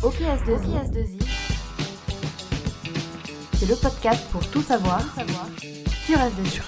OKS2I, 0.00 1.18
c'est 3.54 3.68
le 3.68 3.74
podcast 3.74 4.24
pour 4.30 4.48
tout 4.48 4.62
savoir, 4.62 5.02
sur 6.06 6.16
S2I. 6.16 6.62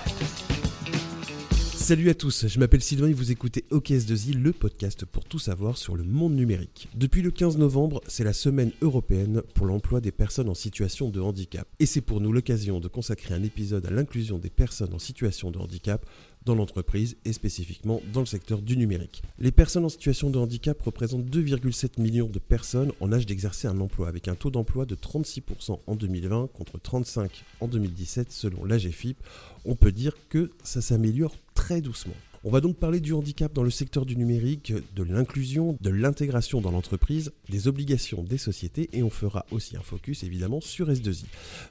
Salut 1.76 2.10
à 2.10 2.14
tous, 2.14 2.48
je 2.48 2.58
m'appelle 2.58 2.82
Sylvain 2.82 3.06
et 3.06 3.12
vous 3.12 3.30
écoutez 3.30 3.64
OKS2I, 3.70 4.36
le 4.36 4.52
podcast 4.52 5.04
pour 5.04 5.24
tout 5.24 5.38
savoir 5.38 5.78
sur 5.78 5.96
le 5.96 6.02
monde 6.02 6.34
numérique. 6.34 6.88
Depuis 6.94 7.22
le 7.22 7.30
15 7.30 7.58
novembre, 7.58 8.00
c'est 8.08 8.24
la 8.24 8.32
semaine 8.32 8.72
européenne 8.80 9.42
pour 9.54 9.66
l'emploi 9.66 10.00
des 10.00 10.10
personnes 10.12 10.48
en 10.48 10.54
situation 10.54 11.08
de 11.08 11.20
handicap. 11.20 11.68
Et 11.78 11.86
c'est 11.86 12.00
pour 12.00 12.20
nous 12.20 12.32
l'occasion 12.32 12.80
de 12.80 12.88
consacrer 12.88 13.34
un 13.34 13.44
épisode 13.44 13.86
à 13.86 13.90
l'inclusion 13.90 14.38
des 14.38 14.50
personnes 14.50 14.94
en 14.94 14.98
situation 14.98 15.52
de 15.52 15.58
handicap 15.58 16.04
dans 16.44 16.54
l'entreprise 16.54 17.16
et 17.24 17.32
spécifiquement 17.32 18.00
dans 18.12 18.20
le 18.20 18.26
secteur 18.26 18.62
du 18.62 18.76
numérique. 18.76 19.22
Les 19.38 19.52
personnes 19.52 19.84
en 19.84 19.88
situation 19.88 20.30
de 20.30 20.38
handicap 20.38 20.80
représentent 20.80 21.26
2,7 21.26 22.00
millions 22.00 22.28
de 22.28 22.38
personnes 22.38 22.92
en 23.00 23.12
âge 23.12 23.26
d'exercer 23.26 23.68
un 23.68 23.80
emploi 23.80 24.08
avec 24.08 24.28
un 24.28 24.34
taux 24.34 24.50
d'emploi 24.50 24.86
de 24.86 24.94
36% 24.94 25.80
en 25.86 25.94
2020 25.94 26.50
contre 26.52 26.78
35% 26.78 27.30
en 27.60 27.68
2017 27.68 28.32
selon 28.32 28.64
l'AGFIP. 28.64 29.18
On 29.64 29.74
peut 29.74 29.92
dire 29.92 30.14
que 30.28 30.50
ça 30.62 30.80
s'améliore 30.80 31.34
très 31.54 31.80
doucement. 31.80 32.14
On 32.42 32.50
va 32.50 32.62
donc 32.62 32.78
parler 32.78 33.00
du 33.00 33.12
handicap 33.12 33.52
dans 33.52 33.62
le 33.62 33.70
secteur 33.70 34.06
du 34.06 34.16
numérique, 34.16 34.72
de 34.96 35.02
l'inclusion, 35.02 35.76
de 35.82 35.90
l'intégration 35.90 36.62
dans 36.62 36.70
l'entreprise, 36.70 37.32
des 37.50 37.68
obligations 37.68 38.22
des 38.22 38.38
sociétés 38.38 38.88
et 38.94 39.02
on 39.02 39.10
fera 39.10 39.44
aussi 39.50 39.76
un 39.76 39.82
focus 39.82 40.22
évidemment 40.22 40.62
sur 40.62 40.90
S2I. 40.90 41.26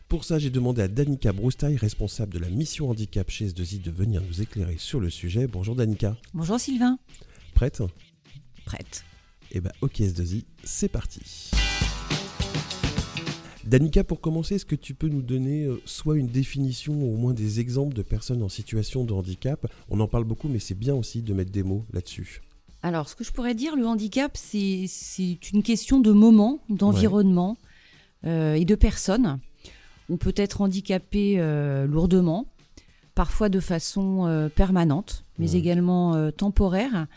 Pour 0.10 0.26
ça, 0.26 0.38
j'ai 0.38 0.52
demandé 0.52 0.84
à 0.84 0.88
Danica 0.88 1.34
Broustaille, 1.34 1.76
responsable 1.76 2.36
de 2.36 2.40
la 2.40 2.50
mission 2.50 2.88
handicap 2.92 3.32
chez 3.32 3.48
S2I, 3.48 3.82
de 3.82 3.90
venir 3.90 4.22
nous 4.22 4.44
éclairer 4.44 4.76
sur 4.78 5.00
le 5.00 5.10
sujet. 5.10 5.48
Bonjour 5.48 5.76
Danica. 5.76 6.16
Bonjour 6.36 6.60
Sylvain. 6.60 7.00
Prête? 7.56 7.82
Prête. 8.66 9.04
Eh 9.52 9.62
ben 9.62 9.72
ok 9.82 10.02
S2I, 10.02 10.44
c'est 10.64 10.90
parti. 10.90 11.50
Danica, 13.66 14.04
pour 14.04 14.22
commencer, 14.22 14.56
est-ce 14.56 14.66
que 14.66 14.76
tu 14.76 14.94
peux 14.94 15.10
nous 15.10 15.22
donner 15.22 15.66
euh, 15.66 15.82
soit 15.86 16.18
une 16.18 16.28
définition 16.28 16.94
ou 16.94 17.14
au 17.14 17.18
moins 17.18 17.34
des 17.34 17.60
exemples 17.60 17.94
de 17.94 18.02
personnes 18.02 18.42
en 18.42 18.50
situation 18.50 19.04
de 19.04 19.14
handicap? 19.14 19.68
On 19.90 20.00
en 20.00 20.08
parle 20.08 20.24
beaucoup, 20.24 20.48
mais 20.48 20.60
c'est 20.60 20.78
bien 20.78 20.96
aussi 20.96 21.22
de 21.22 21.34
mettre 21.34 21.52
des 21.52 21.64
mots 21.64 21.86
là-dessus. 21.92 22.42
Alors, 22.84 23.10
ce 23.10 23.16
que 23.16 23.26
je 23.26 23.32
pourrais 23.32 23.56
dire, 23.56 23.76
le 23.76 23.86
handicap, 23.86 24.38
c'est 24.38 24.88
une 25.54 25.64
question 25.64 26.00
de 26.00 26.12
moment, 26.12 26.60
d'environnement 26.70 27.58
euh, 28.26 28.54
et 28.54 28.64
de 28.64 28.76
personnes. 28.76 29.40
On 30.10 30.16
peut 30.16 30.34
être 30.38 30.62
handicapé 30.62 31.36
euh, 31.38 31.86
lourdement, 31.86 32.46
parfois 33.14 33.50
de 33.50 33.60
façon 33.60 34.50
permanente, 34.56 35.26
mais 35.38 35.52
également 35.52 36.32
temporaire. 36.32 37.08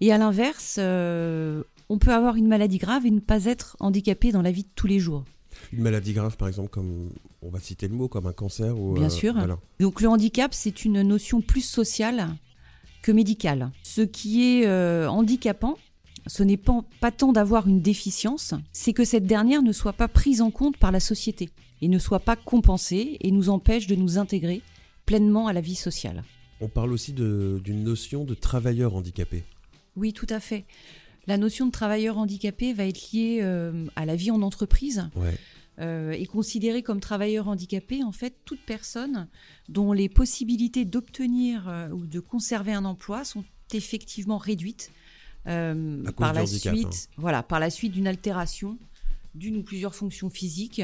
Et 0.00 0.12
à 0.12 0.18
l'inverse, 0.18 0.78
on 0.80 1.98
peut 1.98 2.12
avoir 2.12 2.34
une 2.34 2.48
maladie 2.48 2.78
grave 2.78 3.06
et 3.06 3.10
ne 3.12 3.20
pas 3.20 3.44
être 3.44 3.76
handicapé 3.78 4.32
dans 4.32 4.42
la 4.42 4.50
vie 4.50 4.64
de 4.64 4.68
tous 4.74 4.88
les 4.88 4.98
jours. 4.98 5.22
Une 5.72 5.82
maladie 5.82 6.12
grave, 6.12 6.36
par 6.36 6.48
exemple, 6.48 6.70
comme 6.70 7.10
on 7.42 7.50
va 7.50 7.60
citer 7.60 7.88
le 7.88 7.94
mot, 7.94 8.08
comme 8.08 8.26
un 8.26 8.32
cancer 8.32 8.78
ou. 8.78 8.94
Bien 8.94 9.06
euh, 9.06 9.10
sûr. 9.10 9.34
Donc 9.80 10.00
le 10.00 10.08
handicap, 10.08 10.54
c'est 10.54 10.84
une 10.84 11.02
notion 11.02 11.40
plus 11.40 11.62
sociale 11.62 12.28
que 13.02 13.12
médicale. 13.12 13.70
Ce 13.82 14.00
qui 14.00 14.44
est 14.44 14.66
euh, 14.66 15.08
handicapant, 15.08 15.76
ce 16.26 16.42
n'est 16.42 16.56
pas, 16.56 16.84
pas 17.00 17.10
tant 17.10 17.32
d'avoir 17.32 17.66
une 17.66 17.80
déficience, 17.80 18.54
c'est 18.72 18.92
que 18.92 19.04
cette 19.04 19.26
dernière 19.26 19.62
ne 19.62 19.72
soit 19.72 19.92
pas 19.92 20.08
prise 20.08 20.40
en 20.40 20.50
compte 20.50 20.76
par 20.76 20.92
la 20.92 21.00
société 21.00 21.50
et 21.80 21.88
ne 21.88 21.98
soit 21.98 22.20
pas 22.20 22.36
compensée 22.36 23.16
et 23.20 23.30
nous 23.30 23.48
empêche 23.48 23.86
de 23.86 23.94
nous 23.94 24.18
intégrer 24.18 24.62
pleinement 25.06 25.46
à 25.46 25.52
la 25.52 25.60
vie 25.60 25.74
sociale. 25.74 26.24
On 26.60 26.68
parle 26.68 26.92
aussi 26.92 27.12
d'une 27.12 27.84
notion 27.84 28.24
de 28.24 28.34
travailleur 28.34 28.94
handicapé. 28.94 29.44
Oui, 29.96 30.12
tout 30.12 30.26
à 30.28 30.40
fait. 30.40 30.64
La 31.28 31.36
notion 31.36 31.66
de 31.66 31.70
travailleur 31.70 32.16
handicapé 32.16 32.72
va 32.72 32.86
être 32.86 33.12
liée 33.12 33.40
euh, 33.42 33.86
à 33.96 34.06
la 34.06 34.16
vie 34.16 34.30
en 34.30 34.40
entreprise. 34.40 35.10
Euh, 35.78 36.10
et 36.12 36.24
considérée 36.24 36.82
comme 36.82 37.00
travailleur 37.00 37.48
handicapé, 37.48 38.02
en 38.02 38.12
fait, 38.12 38.34
toute 38.46 38.60
personne 38.64 39.28
dont 39.68 39.92
les 39.92 40.08
possibilités 40.08 40.86
d'obtenir 40.86 41.68
euh, 41.68 41.90
ou 41.90 42.06
de 42.06 42.18
conserver 42.18 42.72
un 42.72 42.86
emploi 42.86 43.26
sont 43.26 43.44
effectivement 43.74 44.38
réduites 44.38 44.90
par 45.44 46.32
la 46.32 46.46
suite, 46.46 46.86
hein. 46.86 47.12
voilà, 47.16 47.42
par 47.42 47.60
la 47.60 47.70
suite 47.70 47.92
d'une 47.92 48.06
altération 48.06 48.76
d'une 49.34 49.58
ou 49.58 49.62
plusieurs 49.62 49.94
fonctions 49.94 50.30
physiques, 50.30 50.82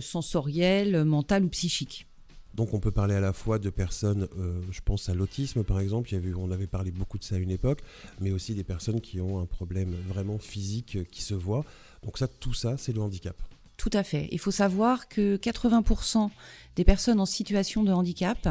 sensorielles, 0.00 1.04
mentales 1.04 1.44
ou 1.44 1.48
psychiques. 1.48 2.07
Donc 2.54 2.74
on 2.74 2.80
peut 2.80 2.90
parler 2.90 3.14
à 3.14 3.20
la 3.20 3.32
fois 3.32 3.58
de 3.58 3.70
personnes, 3.70 4.28
euh, 4.36 4.60
je 4.70 4.80
pense 4.80 5.08
à 5.08 5.14
l'autisme 5.14 5.62
par 5.64 5.80
exemple, 5.80 6.12
il 6.12 6.28
y 6.28 6.34
on 6.34 6.50
avait 6.50 6.66
parlé 6.66 6.90
beaucoup 6.90 7.18
de 7.18 7.24
ça 7.24 7.36
à 7.36 7.38
une 7.38 7.50
époque, 7.50 7.82
mais 8.20 8.32
aussi 8.32 8.54
des 8.54 8.64
personnes 8.64 9.00
qui 9.00 9.20
ont 9.20 9.38
un 9.40 9.46
problème 9.46 9.94
vraiment 10.08 10.38
physique 10.38 10.96
euh, 10.96 11.04
qui 11.04 11.22
se 11.22 11.34
voit. 11.34 11.64
Donc 12.02 12.18
ça, 12.18 12.26
tout 12.26 12.54
ça, 12.54 12.76
c'est 12.76 12.92
le 12.92 13.00
handicap. 13.00 13.36
Tout 13.76 13.90
à 13.92 14.02
fait. 14.02 14.28
Il 14.32 14.40
faut 14.40 14.50
savoir 14.50 15.08
que 15.08 15.36
80% 15.36 16.30
des 16.74 16.84
personnes 16.84 17.20
en 17.20 17.26
situation 17.26 17.84
de 17.84 17.92
handicap 17.92 18.48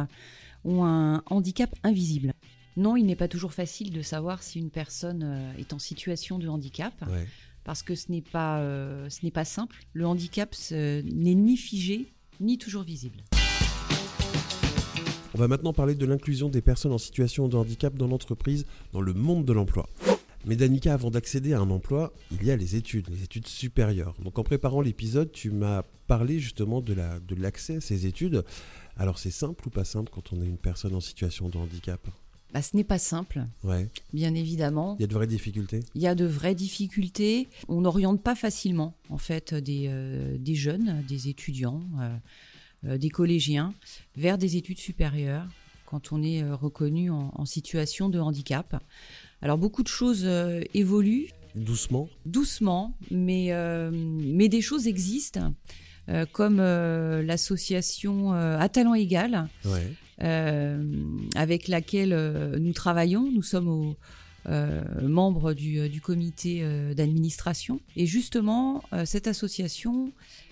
ont 0.64 0.86
un 0.86 1.22
handicap 1.26 1.74
invisible. 1.84 2.34
Non, 2.78 2.96
il 2.96 3.06
n'est 3.06 3.16
pas 3.16 3.28
toujours 3.28 3.54
facile 3.54 3.92
de 3.92 4.02
savoir 4.02 4.42
si 4.44 4.60
une 4.60 4.70
personne 4.70 5.24
euh, 5.24 5.60
est 5.60 5.74
en 5.74 5.80
situation 5.80 6.40
de 6.40 6.48
handicap. 6.48 6.94
Parce 7.66 7.84
que 7.84 7.96
ce 7.96 8.10
n'est 8.10 8.22
pas, 8.22 8.62
ce 9.10 9.26
n'est 9.26 9.32
pas 9.32 9.44
simple. 9.44 9.76
Le 9.92 10.08
handicap 10.08 10.56
n'est 10.72 11.04
ni 11.04 11.58
figé, 11.58 12.14
ni 12.40 12.58
toujours 12.58 12.84
visible. 12.84 13.18
On 15.38 15.42
va 15.42 15.48
maintenant 15.48 15.72
parler 15.72 15.94
de 15.94 16.04
l'inclusion 16.08 16.50
des 16.50 16.64
personnes 16.64 16.94
en 16.94 16.98
situation 16.98 17.48
de 17.48 17.56
handicap 17.56 17.94
dans 17.94 18.08
l'entreprise, 18.08 18.66
dans 18.92 19.02
le 19.02 19.14
monde 19.14 19.46
de 19.46 19.54
l'emploi. 19.54 19.88
Mais 20.48 20.56
Danica, 20.56 20.96
avant 20.96 21.12
d'accéder 21.12 21.54
à 21.54 21.60
un 21.60 21.70
emploi, 21.70 22.12
il 22.32 22.44
y 22.44 22.50
a 22.50 22.56
les 22.56 22.76
études, 22.76 23.08
les 23.12 23.22
études 23.22 23.46
supérieures. 23.46 24.16
Donc 24.24 24.40
en 24.40 24.44
préparant 24.44 24.82
l'épisode, 24.82 25.32
tu 25.32 25.52
m'as 25.52 25.84
parlé 26.08 26.40
justement 26.40 26.82
de 26.82 26.96
l'accès 27.36 27.74
de 27.74 27.78
à 27.78 27.82
ces 27.82 28.08
études. 28.08 28.44
Alors 28.98 29.20
c'est 29.20 29.30
simple 29.30 29.68
ou 29.68 29.70
pas 29.70 29.86
simple 29.86 30.12
quand 30.12 30.34
on 30.34 30.42
est 30.42 30.48
une 30.48 30.58
personne 30.58 30.96
en 30.96 31.02
situation 31.02 31.50
de 31.50 31.58
handicap? 31.60 32.02
Bah, 32.52 32.64
ce 32.64 32.76
n'est 32.76 32.84
pas 32.84 32.98
simple, 32.98 33.46
ouais. 33.64 33.90
bien 34.14 34.34
évidemment. 34.34 34.96
Il 34.98 35.02
y 35.02 35.06
a 35.06 35.08
de 35.08 35.14
vraies 35.14 35.28
difficultés? 35.28 35.82
Il 35.94 36.02
y 36.02 36.08
a 36.08 36.16
de 36.16 36.26
vraies 36.26 36.56
difficultés. 36.56 37.48
On 37.68 37.82
n'oriente 37.82 38.24
pas 38.24 38.34
facilement, 38.34 38.96
en 39.10 39.20
fait, 39.20 39.54
des, 39.54 39.86
euh, 39.88 40.36
des 40.40 40.56
jeunes, 40.56 41.04
des 41.08 41.30
étudiants. 41.30 41.84
Euh, 42.00 42.18
des 42.98 43.10
collégiens 43.10 43.74
vers 44.16 44.38
des 44.38 44.56
études 44.56 44.80
supérieures 44.80 45.48
quand 45.88 46.12
on 46.12 46.22
est 46.22 46.44
euh, 46.44 46.56
reconnu 46.56 47.10
en, 47.10 47.46
situation 47.46 48.10
de 48.10 48.20
handicap. 48.20 48.76
Alors 49.42 49.58
beaucoup 49.58 49.84
de 49.84 49.88
choses 49.88 50.24
euh, 50.26 50.62
évoluent. 50.74 51.30
Doucement 51.56 52.10
Doucement, 52.26 52.96
mais, 53.10 53.52
mais 53.92 54.48
des 54.48 54.62
choses 54.62 54.86
existent, 54.86 55.54
comme 56.32 56.58
l'association 56.58 58.32
À 58.34 58.70
Talent 58.70 58.94
Égal, 58.94 59.50
avec 60.20 61.68
laquelle 61.68 62.60
nous 62.60 62.74
travaillons. 62.74 63.32
Nous 63.32 63.42
sommes 63.42 63.70
au, 63.70 63.96
membres 65.02 65.54
du, 65.54 65.90
du 65.90 66.00
comité 66.00 66.64
d'administration. 66.94 67.80
Et 67.96 68.06
justement, 68.06 68.84
cette 69.06 69.26
association 69.26 70.12
euh, 70.12 70.47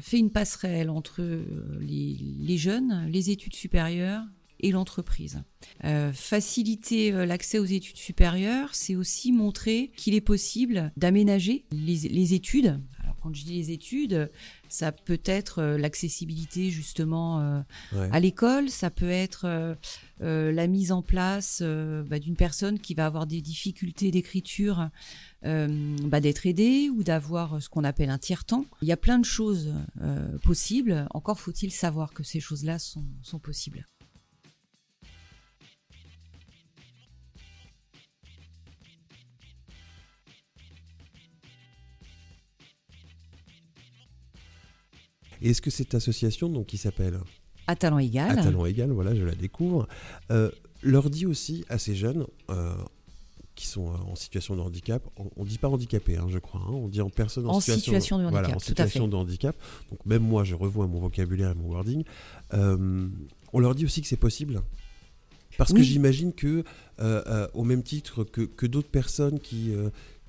fait 0.00 0.18
une 0.18 0.30
passerelle 0.30 0.90
entre 0.90 1.20
euh, 1.20 1.44
les, 1.80 2.56
jeunes, 2.56 3.06
les 3.08 3.30
études 3.30 3.54
supérieures 3.54 4.22
et 4.60 4.70
l'entreprise. 4.70 5.42
Euh, 5.84 6.12
faciliter 6.12 7.12
l'accès 7.12 7.58
aux 7.58 7.66
études 7.66 7.98
supérieures, 7.98 8.70
c'est 8.74 8.96
aussi 8.96 9.32
montrer 9.32 9.90
qu'il 9.96 10.14
est 10.14 10.22
possible 10.22 10.92
d'aménager 10.96 11.66
les, 11.72 12.34
études. 12.34 12.80
Alors 13.02 13.16
quand 13.22 13.34
je 13.34 13.44
dis 13.44 13.54
les 13.54 13.70
études, 13.70 14.30
ça 14.70 14.92
peut 14.92 15.20
être 15.26 15.62
l'accessibilité 15.62 16.70
justement 16.70 17.62
à 17.92 18.20
l'école, 18.20 18.70
ça 18.70 18.90
peut 18.90 19.10
être 19.10 19.76
la 20.20 20.66
mise 20.66 20.90
en 20.90 21.02
place 21.02 21.62
bah, 21.62 22.18
d'une 22.18 22.36
personne 22.36 22.78
qui 22.78 22.94
va 22.94 23.04
avoir 23.04 23.26
des 23.26 23.42
difficultés 23.42 24.10
d'écriture 24.10 24.88
euh, 25.46 25.96
bah, 26.02 26.20
d'être 26.20 26.44
aidé 26.44 26.90
ou 26.90 27.04
d'avoir 27.04 27.62
ce 27.62 27.68
qu'on 27.68 27.84
appelle 27.84 28.10
un 28.10 28.18
tiers-temps. 28.18 28.64
Il 28.82 28.88
y 28.88 28.92
a 28.92 28.96
plein 28.96 29.18
de 29.18 29.24
choses 29.24 29.72
euh, 30.02 30.38
possibles. 30.38 31.06
Encore 31.10 31.38
faut-il 31.38 31.70
savoir 31.70 32.12
que 32.12 32.24
ces 32.24 32.40
choses-là 32.40 32.80
sont, 32.80 33.04
sont 33.22 33.38
possibles. 33.38 33.86
Et 45.42 45.50
est-ce 45.50 45.62
que 45.62 45.70
cette 45.70 45.94
association, 45.94 46.48
donc, 46.48 46.66
qui 46.66 46.78
s'appelle 46.78 47.20
À 47.68 47.76
talent 47.76 47.98
égal. 47.98 48.36
À 48.36 48.42
talent 48.42 48.66
égal, 48.66 48.90
voilà, 48.90 49.14
je 49.14 49.22
la 49.22 49.34
découvre, 49.34 49.86
euh, 50.32 50.50
leur 50.82 51.08
dit 51.08 51.26
aussi 51.26 51.64
à 51.68 51.78
ces 51.78 51.94
jeunes, 51.94 52.26
qui 53.56 53.66
sont 53.66 53.88
euh, 53.88 53.96
en 54.06 54.14
situation 54.14 54.54
de 54.54 54.60
handicap. 54.60 55.02
On 55.36 55.42
ne 55.42 55.48
dit 55.48 55.58
pas 55.58 55.68
handicapé, 55.68 56.18
hein, 56.18 56.26
je 56.28 56.38
crois. 56.38 56.60
Hein. 56.60 56.70
on 56.72 56.88
dit 56.88 57.00
en 57.00 57.10
personne 57.10 57.48
en, 57.48 57.58
situation, 57.58 58.18
de 58.18 58.24
handicap. 58.24 58.42
Voilà, 58.44 58.56
en 58.56 58.60
situation 58.60 59.08
de 59.08 59.16
handicap. 59.16 59.56
Donc 59.90 60.04
même 60.04 60.22
moi, 60.22 60.44
je 60.44 60.54
revois 60.54 60.86
mon 60.86 61.00
vocabulaire 61.00 61.50
et 61.50 61.54
mon 61.54 61.70
wording. 61.70 62.04
Euh, 62.52 63.08
on 63.52 63.58
leur 63.58 63.74
dit 63.74 63.86
aussi 63.86 64.02
que 64.02 64.06
c'est 64.06 64.16
possible. 64.16 64.62
Parce 65.56 65.72
que 65.72 65.82
j'imagine 65.82 66.34
que, 66.34 66.64
euh, 67.00 67.48
au 67.54 67.64
même 67.64 67.82
titre 67.82 68.24
que, 68.24 68.42
que 68.42 68.66
d'autres 68.66 68.90
personnes 68.90 69.40
qui, 69.40 69.72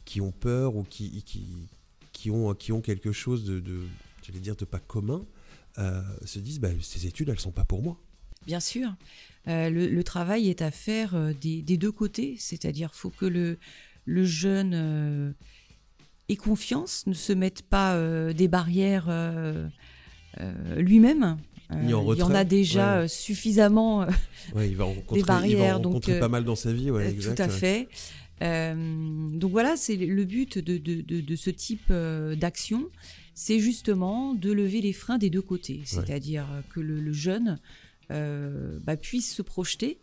qui 0.06 0.22
ont 0.22 0.32
peur 0.32 0.78
ou 0.78 0.86
qui, 0.90 1.22
qui, 1.24 1.46
qui, 2.14 2.32
ont, 2.32 2.54
qui 2.54 2.72
ont 2.72 2.80
quelque 2.80 3.12
chose 3.12 3.44
de, 3.44 3.60
de 3.60 3.82
j'allais 4.26 4.40
dire, 4.40 4.56
de 4.56 4.64
pas 4.64 4.80
commun, 4.80 5.26
se 6.24 6.40
disent 6.40 6.62
bah, 6.62 6.70
ces 6.80 7.08
études, 7.08 7.28
elles 7.28 7.42
sont 7.42 7.52
pas 7.52 7.66
pour 7.66 7.84
moi. 7.84 7.98
Bien 8.46 8.60
sûr. 8.60 8.96
le, 9.46 10.02
travail 10.04 10.50
est 10.50 10.62
à 10.62 10.72
faire 10.72 11.34
des, 11.42 11.62
deux 11.62 11.92
côtés, 11.92 12.36
c'est-à-dire 12.38 12.94
faut 12.94 13.10
que 13.10 13.26
le, 13.26 13.58
le 14.06 14.26
jeune 14.26 15.36
ait 16.30 16.36
confiance, 16.36 17.06
ne 17.08 17.14
se 17.14 17.34
mette 17.34 17.62
pas 17.64 17.98
des 18.34 18.48
barrières 18.48 19.10
lui-même. 20.78 21.38
il 21.72 21.90
y 21.90 21.94
en 21.94 22.32
a 22.32 22.44
déjà 22.44 23.08
suffisamment 23.08 24.06
ouais, 24.56 24.70
il 24.70 24.78
va 24.78 24.86
des 25.14 25.24
barrières. 25.24 25.60
Il 25.60 25.82
va 25.82 25.90
rencontrer 25.90 26.20
pas 26.20 26.30
mal 26.30 26.44
dans 26.46 26.56
sa 26.56 26.72
vie. 26.72 26.92
Ouais, 26.92 27.14
tout 27.14 27.36
à 27.38 27.50
fait. 27.50 27.88
donc 28.42 29.52
voilà, 29.52 29.76
c'est 29.78 29.96
le 29.96 30.24
but 30.26 30.58
de, 30.58 30.78
de, 30.78 31.02
de, 31.02 31.36
ce 31.36 31.50
type 31.50 31.92
d'action, 31.92 32.90
c'est 33.34 33.60
justement 33.60 34.34
de 34.34 34.52
lever 34.52 34.82
les 34.82 34.94
freins 34.94 35.18
des 35.18 35.30
deux 35.30 35.44
côtés, 35.44 35.82
c'est-à-dire 35.86 36.48
que 36.74 36.80
le, 36.80 37.14
jeune 37.14 37.60
bah, 38.10 38.98
puisse 38.98 39.34
se 39.34 39.42
projeter, 39.42 40.00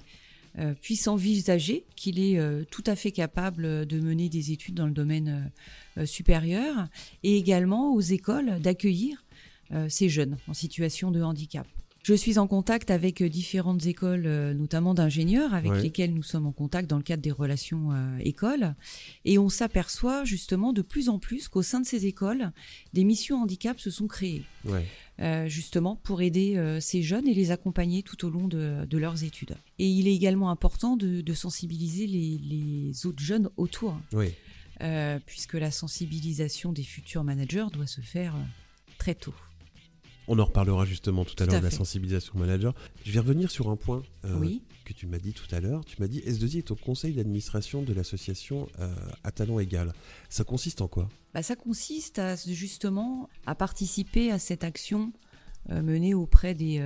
puisse 0.80 1.08
envisager 1.08 1.84
qu'il 1.96 2.20
est 2.20 2.38
tout 2.70 2.84
à 2.86 2.96
fait 2.96 3.12
capable 3.12 3.86
de 3.86 4.00
mener 4.00 4.28
des 4.28 4.52
études 4.52 4.74
dans 4.74 4.86
le 4.86 4.92
domaine 4.92 5.50
supérieur, 6.04 6.88
et 7.22 7.36
également 7.36 7.94
aux 7.94 8.00
écoles 8.00 8.60
d'accueillir 8.60 9.24
ces 9.88 10.08
jeunes 10.08 10.36
en 10.46 10.54
situation 10.54 11.10
de 11.10 11.22
handicap. 11.22 11.66
Je 12.04 12.12
suis 12.12 12.38
en 12.38 12.46
contact 12.46 12.90
avec 12.90 13.22
euh, 13.22 13.30
différentes 13.30 13.86
écoles, 13.86 14.24
euh, 14.26 14.52
notamment 14.52 14.92
d'ingénieurs, 14.92 15.54
avec 15.54 15.72
lesquelles 15.72 16.12
nous 16.12 16.22
sommes 16.22 16.46
en 16.46 16.52
contact 16.52 16.88
dans 16.88 16.98
le 16.98 17.02
cadre 17.02 17.22
des 17.22 17.30
relations 17.30 17.92
euh, 17.92 18.18
écoles. 18.20 18.74
Et 19.24 19.38
on 19.38 19.48
s'aperçoit 19.48 20.22
justement 20.26 20.74
de 20.74 20.82
plus 20.82 21.08
en 21.08 21.18
plus 21.18 21.48
qu'au 21.48 21.62
sein 21.62 21.80
de 21.80 21.86
ces 21.86 22.04
écoles, 22.04 22.52
des 22.92 23.04
missions 23.04 23.40
handicap 23.40 23.80
se 23.80 23.90
sont 23.90 24.06
créées. 24.06 24.44
Justement 25.46 25.96
pour 25.96 26.22
aider 26.22 26.78
ces 26.80 27.02
jeunes 27.02 27.28
et 27.28 27.34
les 27.34 27.50
accompagner 27.50 28.02
tout 28.02 28.24
au 28.24 28.30
long 28.30 28.48
de, 28.48 28.96
leurs 28.96 29.24
études. 29.24 29.56
Et 29.78 29.88
il 29.88 30.08
est 30.08 30.14
également 30.14 30.50
important 30.50 30.96
de, 30.96 31.34
sensibiliser 31.34 32.06
les, 32.06 33.06
autres 33.06 33.22
jeunes 33.22 33.50
autour, 33.56 33.96
puisque 35.26 35.54
la 35.54 35.70
sensibilisation 35.70 36.72
des 36.72 36.82
futurs 36.82 37.24
managers 37.24 37.66
doit 37.72 37.86
se 37.86 38.00
faire 38.00 38.34
très 38.98 39.14
tôt. 39.14 39.34
On 40.26 40.38
en 40.38 40.44
reparlera 40.44 40.84
justement 40.84 41.24
tout 41.24 41.34
à 41.42 41.46
l'heure 41.46 41.60
de 41.60 41.64
la 41.64 41.70
sensibilisation 41.70 42.38
manager. 42.38 42.74
Je 43.04 43.12
vais 43.12 43.20
revenir 43.20 43.50
sur 43.50 43.68
un 43.68 43.76
point 43.76 44.02
euh, 44.24 44.48
que 44.84 44.92
tu 44.92 45.06
m'as 45.06 45.18
dit 45.18 45.32
tout 45.32 45.52
à 45.54 45.60
l'heure. 45.60 45.84
Tu 45.84 45.96
m'as 46.00 46.08
dit 46.08 46.20
S2I 46.20 46.58
est 46.58 46.70
au 46.70 46.76
conseil 46.76 47.12
d'administration 47.12 47.82
de 47.82 47.92
l'association 47.92 48.68
euh, 48.80 48.94
à 49.22 49.32
talent 49.32 49.58
égal. 49.58 49.92
Ça 50.30 50.44
consiste 50.44 50.80
en 50.80 50.88
quoi? 50.88 51.08
Bah, 51.34 51.42
Ça 51.42 51.56
consiste 51.56 52.18
à, 52.18 52.36
justement 52.36 53.28
à 53.46 53.54
participer 53.54 54.30
à 54.30 54.38
cette 54.38 54.64
action 54.64 55.12
euh, 55.70 55.82
menée 55.82 56.14
auprès 56.14 56.54
des, 56.54 56.82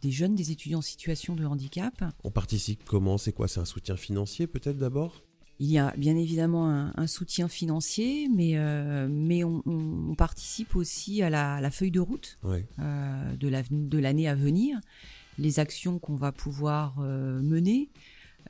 des, 0.00 0.10
jeunes, 0.10 0.36
des 0.36 0.52
étudiants 0.52 0.78
en 0.78 0.82
situation 0.82 1.34
de 1.34 1.44
handicap. 1.44 2.04
On 2.22 2.30
participe 2.30 2.84
comment? 2.84 3.18
C'est 3.18 3.32
quoi? 3.32 3.48
C'est 3.48 3.60
un 3.60 3.64
soutien 3.64 3.96
financier 3.96 4.46
peut-être 4.46 4.78
d'abord? 4.78 5.22
Il 5.62 5.70
y 5.70 5.78
a 5.78 5.94
bien 5.96 6.16
évidemment 6.16 6.90
un, 6.96 7.06
soutien 7.06 7.46
financier, 7.46 8.28
mais, 8.34 8.54
euh, 8.56 9.06
mais 9.08 9.44
on, 9.44 10.12
participe 10.18 10.74
aussi 10.74 11.22
à 11.22 11.30
la, 11.30 11.70
feuille 11.70 11.92
de 11.92 12.00
route 12.00 12.36
euh, 12.44 13.36
de 13.36 13.98
l'année 13.98 14.26
à 14.26 14.34
venir, 14.34 14.80
les 15.38 15.60
actions 15.60 16.00
qu'on 16.00 16.16
va 16.16 16.32
pouvoir 16.32 16.96
euh, 16.98 17.40
mener. 17.40 17.90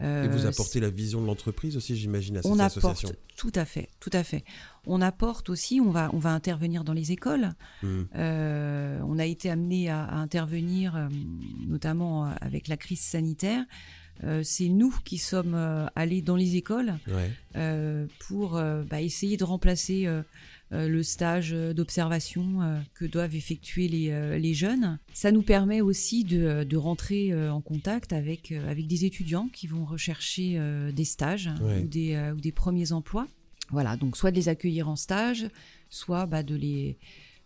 Et 0.01 0.27
vous 0.27 0.47
apportez 0.47 0.81
la 0.81 0.89
vision 0.89 1.21
de 1.21 1.27
l'entreprise 1.27 1.77
aussi, 1.77 1.97
j'imagine, 1.97 2.39
à 2.39 2.43
cette 2.43 2.51
on 2.51 2.59
association. 2.59 3.11
Apporte, 3.11 3.37
tout 3.37 3.53
à 3.55 3.67
fait, 3.67 3.91
tout 4.01 4.11
à 4.15 4.25
fait. 4.25 4.43
On 4.87 5.03
apporte 5.03 5.51
aussi, 5.51 5.83
on 5.85 5.91
va, 5.91 6.09
on 6.15 6.19
va 6.19 6.31
intervenir 6.31 6.83
dans 6.83 6.95
les 6.95 7.13
écoles. 7.13 7.53
Hmm. 7.83 8.05
on 8.15 9.19
a 9.19 9.27
été 9.27 9.51
amené 9.51 9.91
à, 9.91 10.03
à 10.03 10.15
intervenir, 10.15 11.11
notamment 11.69 12.25
avec 12.41 12.69
la 12.69 12.79
crise 12.79 13.01
sanitaire, 13.01 13.67
euh, 14.25 14.43
c'est 14.45 14.69
nous 14.69 14.95
qui 15.05 15.19
sommes 15.19 15.55
euh, 15.55 15.87
allés 15.97 16.23
dans 16.23 16.37
les 16.37 16.57
écoles 16.57 16.95
euh, 17.57 18.07
pour 18.21 18.61
bah, 18.89 19.01
essayer 19.01 19.37
de 19.37 19.45
remplacer 19.45 20.09
le 20.71 21.03
stage 21.03 21.53
d'observation 21.53 22.83
que 22.95 23.05
doivent 23.05 23.35
effectuer 23.35 23.89
les, 23.89 24.55
jeunes. 24.55 24.99
Ça 25.13 25.33
nous 25.33 25.43
permet 25.43 25.81
aussi 25.81 26.25
de, 26.25 26.77
rentrer 26.77 27.35
en 27.49 27.61
contact 27.61 28.13
avec, 28.13 28.53
avec 28.53 28.87
des 28.87 29.05
étudiants 29.05 29.49
qui 29.53 29.67
vont 29.67 29.85
rechercher 29.85 30.59
des 30.93 31.05
stages 31.05 31.51
ou, 31.61 31.87
des, 31.87 32.33
ou, 32.35 32.41
des, 32.41 32.53
premiers 32.53 32.93
emplois. 32.93 33.29
Voilà, 33.71 33.97
donc 33.97 34.17
soit 34.17 34.31
de 34.31 34.37
les 34.37 34.49
accueillir 34.49 34.89
en 34.89 34.97
stage, 34.97 35.47
soit 35.89 36.27
bah, 36.27 36.43
de 36.43 36.55
les 36.55 36.99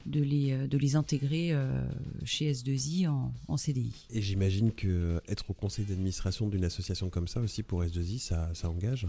de 0.06 0.23
les, 0.23 0.53
euh, 0.53 0.67
de 0.67 0.79
les 0.79 0.97
intégrer 0.97 1.53
euh, 1.53 1.82
chez 2.25 2.53
S2I 2.53 3.08
en, 3.08 3.56
CDI. 3.56 4.06
Et 4.11 4.23
j'imagine 4.23 4.73
que 4.73 4.87
euh, 4.88 5.20
être 5.29 5.50
au 5.50 5.55
conseil 5.55 5.85
d'administration 5.85 6.49
d'une 6.49 6.64
association 6.64 7.11
comme 7.11 7.29
ça 7.29 7.41
aussi 7.41 7.62
pour 7.62 7.82
S2I, 7.82 8.19
ça, 8.19 8.50
ça 8.55 8.70
engage 8.70 9.06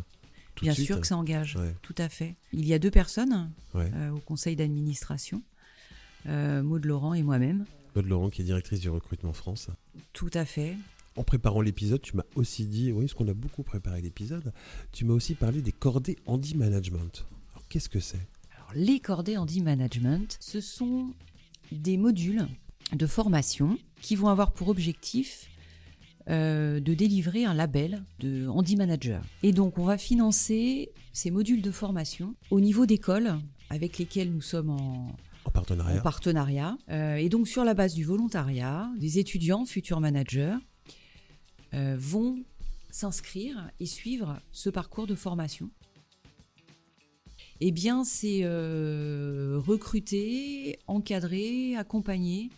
Bien 0.60 0.74
sûr 0.74 1.00
que 1.00 1.06
ça 1.06 1.16
engage, 1.16 1.56
tout 1.84 1.94
à 2.00 2.10
fait. 2.10 2.36
Il 2.52 2.66
y 2.66 2.74
a 2.74 2.80
deux 2.80 2.90
personnes 2.90 3.52
au 3.76 4.20
conseil 4.26 4.56
d'administration, 4.56 5.44
Maud 6.26 6.84
Laurent 6.84 7.14
et 7.14 7.22
moi-même. 7.22 7.66
Maud 7.96 8.08
Laurent 8.08 8.30
qui 8.32 8.42
est 8.42 8.46
directrice 8.46 8.80
du 8.80 8.90
recrutement 8.90 9.34
France. 9.34 9.70
Tout 10.14 10.32
à 10.34 10.46
fait. 10.46 10.76
En 11.16 11.24
préparant 11.24 11.62
l'épisode, 11.62 12.02
tu 12.02 12.18
m'as 12.18 12.24
aussi 12.34 12.66
dit, 12.66 12.92
oui, 12.92 13.06
parce 13.06 13.14
qu'on 13.14 13.28
a 13.28 13.36
beaucoup 13.36 13.62
préparé 13.62 14.02
l'épisode, 14.02 14.52
tu 14.92 15.06
m'as 15.06 15.14
aussi 15.14 15.36
parlé 15.36 15.62
des 15.62 15.72
cordées 15.72 16.18
Handy 16.26 16.56
Management. 16.56 17.28
Alors 17.52 17.68
qu'est-ce 17.68 17.90
que 17.90 18.00
c'est? 18.00 18.28
Les 18.74 19.00
cordées 19.00 19.38
Handy 19.38 19.62
Management, 19.62 20.38
ce 20.40 20.62
sont 20.62 21.14
des 21.72 21.98
modules 21.98 22.48
de 22.94 23.06
formation 23.06 23.78
qui 24.02 24.16
vont 24.16 24.28
avoir 24.28 24.52
pour 24.52 24.70
objectif 24.70 25.50
euh, 26.30 26.80
de 26.80 26.94
délivrer 26.94 27.46
un 27.46 27.54
label 27.54 28.04
de 28.20 28.48
Handy 28.48 28.76
Manager. 28.76 29.22
Et 29.44 29.54
donc 29.54 29.78
on 29.78 29.84
va 29.84 29.98
financer 29.98 30.92
ces 31.14 31.32
modules 31.32 31.62
de 31.62 31.72
formation 31.72 32.36
au 32.52 32.60
niveau 32.60 32.86
d'écoles 32.86 33.40
avec 33.70 33.98
lesquelles 33.98 34.32
nous 34.32 34.42
sommes 34.42 34.70
en, 34.70 35.16
partenariat. 36.02 36.78
Euh, 36.90 37.16
et 37.16 37.30
donc 37.30 37.48
sur 37.48 37.64
la 37.64 37.74
base 37.74 37.94
du 37.94 38.04
volontariat, 38.04 38.90
des 39.00 39.20
étudiants, 39.20 39.66
futurs 39.66 40.02
managers, 40.02 40.58
euh, 41.74 41.96
vont 41.98 42.44
s'inscrire 42.92 43.70
et 43.80 43.86
suivre 43.86 44.40
ce 44.52 44.70
parcours 44.70 45.08
de 45.08 45.16
formation 45.16 45.70
eh 47.60 47.72
bien, 47.72 48.04
c'est 48.04 48.42
euh, 48.44 49.60
recruter, 49.66 50.80
encadrer, 50.88 51.76
accompagner 51.76 52.50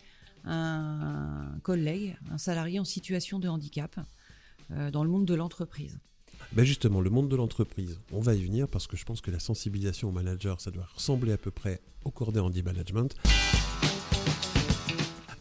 un 0.46 1.60
collègue, 1.64 2.18
un 2.32 2.38
salarié 2.38 2.80
en 2.80 2.86
situation 2.86 3.40
de 3.40 3.48
handicap 3.48 4.00
euh, 4.72 4.92
dans 4.92 5.04
le 5.04 5.10
monde 5.10 5.26
de 5.26 5.36
l'entreprise. 5.36 6.00
Ben 6.54 6.64
justement, 6.64 7.02
le 7.02 7.10
monde 7.10 7.30
de 7.30 7.36
l'entreprise, 7.36 7.98
on 8.12 8.22
va 8.22 8.34
y 8.34 8.44
venir 8.44 8.68
parce 8.68 8.88
que 8.88 8.98
je 8.98 9.06
pense 9.06 9.22
que 9.22 9.30
la 9.32 9.40
sensibilisation 9.40 10.10
au 10.10 10.12
manager, 10.12 10.60
ça 10.60 10.72
doit 10.72 10.88
ressembler 10.94 11.34
à 11.34 11.38
peu 11.38 11.52
près 11.52 11.82
au 12.04 12.12
cordé 12.12 12.40
Handy 12.40 12.64
Management. 12.64 13.16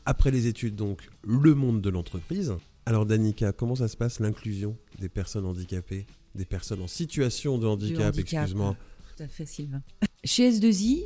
Après 0.05 0.31
les 0.31 0.47
études, 0.47 0.75
donc, 0.75 1.09
le 1.23 1.55
monde 1.55 1.81
de 1.81 1.91
l'entreprise. 1.91 2.55
Alors, 2.87 3.07
Danica, 3.07 3.53
comment 3.53 3.75
ça 3.75 3.89
se 3.89 3.97
passe 3.97 4.21
l'inclusion 4.21 4.77
des 4.99 5.09
personnes 5.09 5.45
handicapées, 5.45 6.07
des 6.35 6.47
personnes 6.47 6.81
en 6.83 6.89
situation 6.89 7.59
de 7.59 7.67
handicap. 7.67 8.17
excuse-moi 8.17 8.77
tout 9.19 9.25
à 9.25 9.29
fait, 9.29 9.47
Sylvain. 9.47 9.83
Chez 10.25 10.51
S2I, 10.51 11.03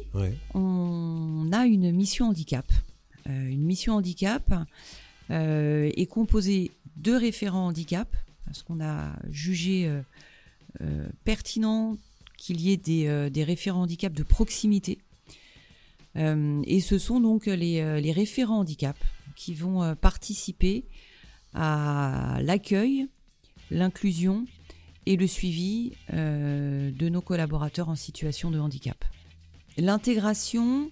on 0.54 1.50
a 1.52 1.64
une 1.66 1.92
mission 1.92 2.28
handicap. 2.28 2.70
Euh, 3.28 3.48
une 3.48 3.62
mission 3.62 3.94
handicap 3.94 4.52
euh, 5.30 5.90
est 5.96 6.06
composée 6.06 6.72
de 6.96 7.12
référents 7.12 7.68
handicap, 7.68 8.14
parce 8.44 8.62
qu'on 8.62 8.82
a 8.82 9.14
jugé 9.30 9.90
euh, 10.82 11.08
pertinent 11.24 11.96
qu'il 12.36 12.60
y 12.60 12.72
ait 12.72 12.76
des, 12.76 13.30
des, 13.30 13.44
référents 13.44 13.82
handicap 13.82 14.12
de 14.12 14.24
proximité. 14.24 14.98
et 16.16 16.80
ce 16.80 16.98
sont 16.98 17.20
donc 17.20 17.46
les, 17.46 18.00
les 18.00 18.12
référents 18.12 18.58
handicap 18.58 18.96
qui 19.36 19.54
vont 19.54 19.94
participer 19.94 20.84
à 21.54 22.40
l'accueil, 22.42 23.06
l'inclusion 23.70 24.44
et 25.06 25.16
le 25.16 25.26
suivi 25.26 25.92
euh, 26.12 26.90
de 26.90 27.08
nos 27.08 27.20
collaborateurs 27.20 27.88
en 27.88 27.96
situation 27.96 28.50
de 28.50 28.58
handicap. 28.58 29.04
L'intégration, 29.76 30.90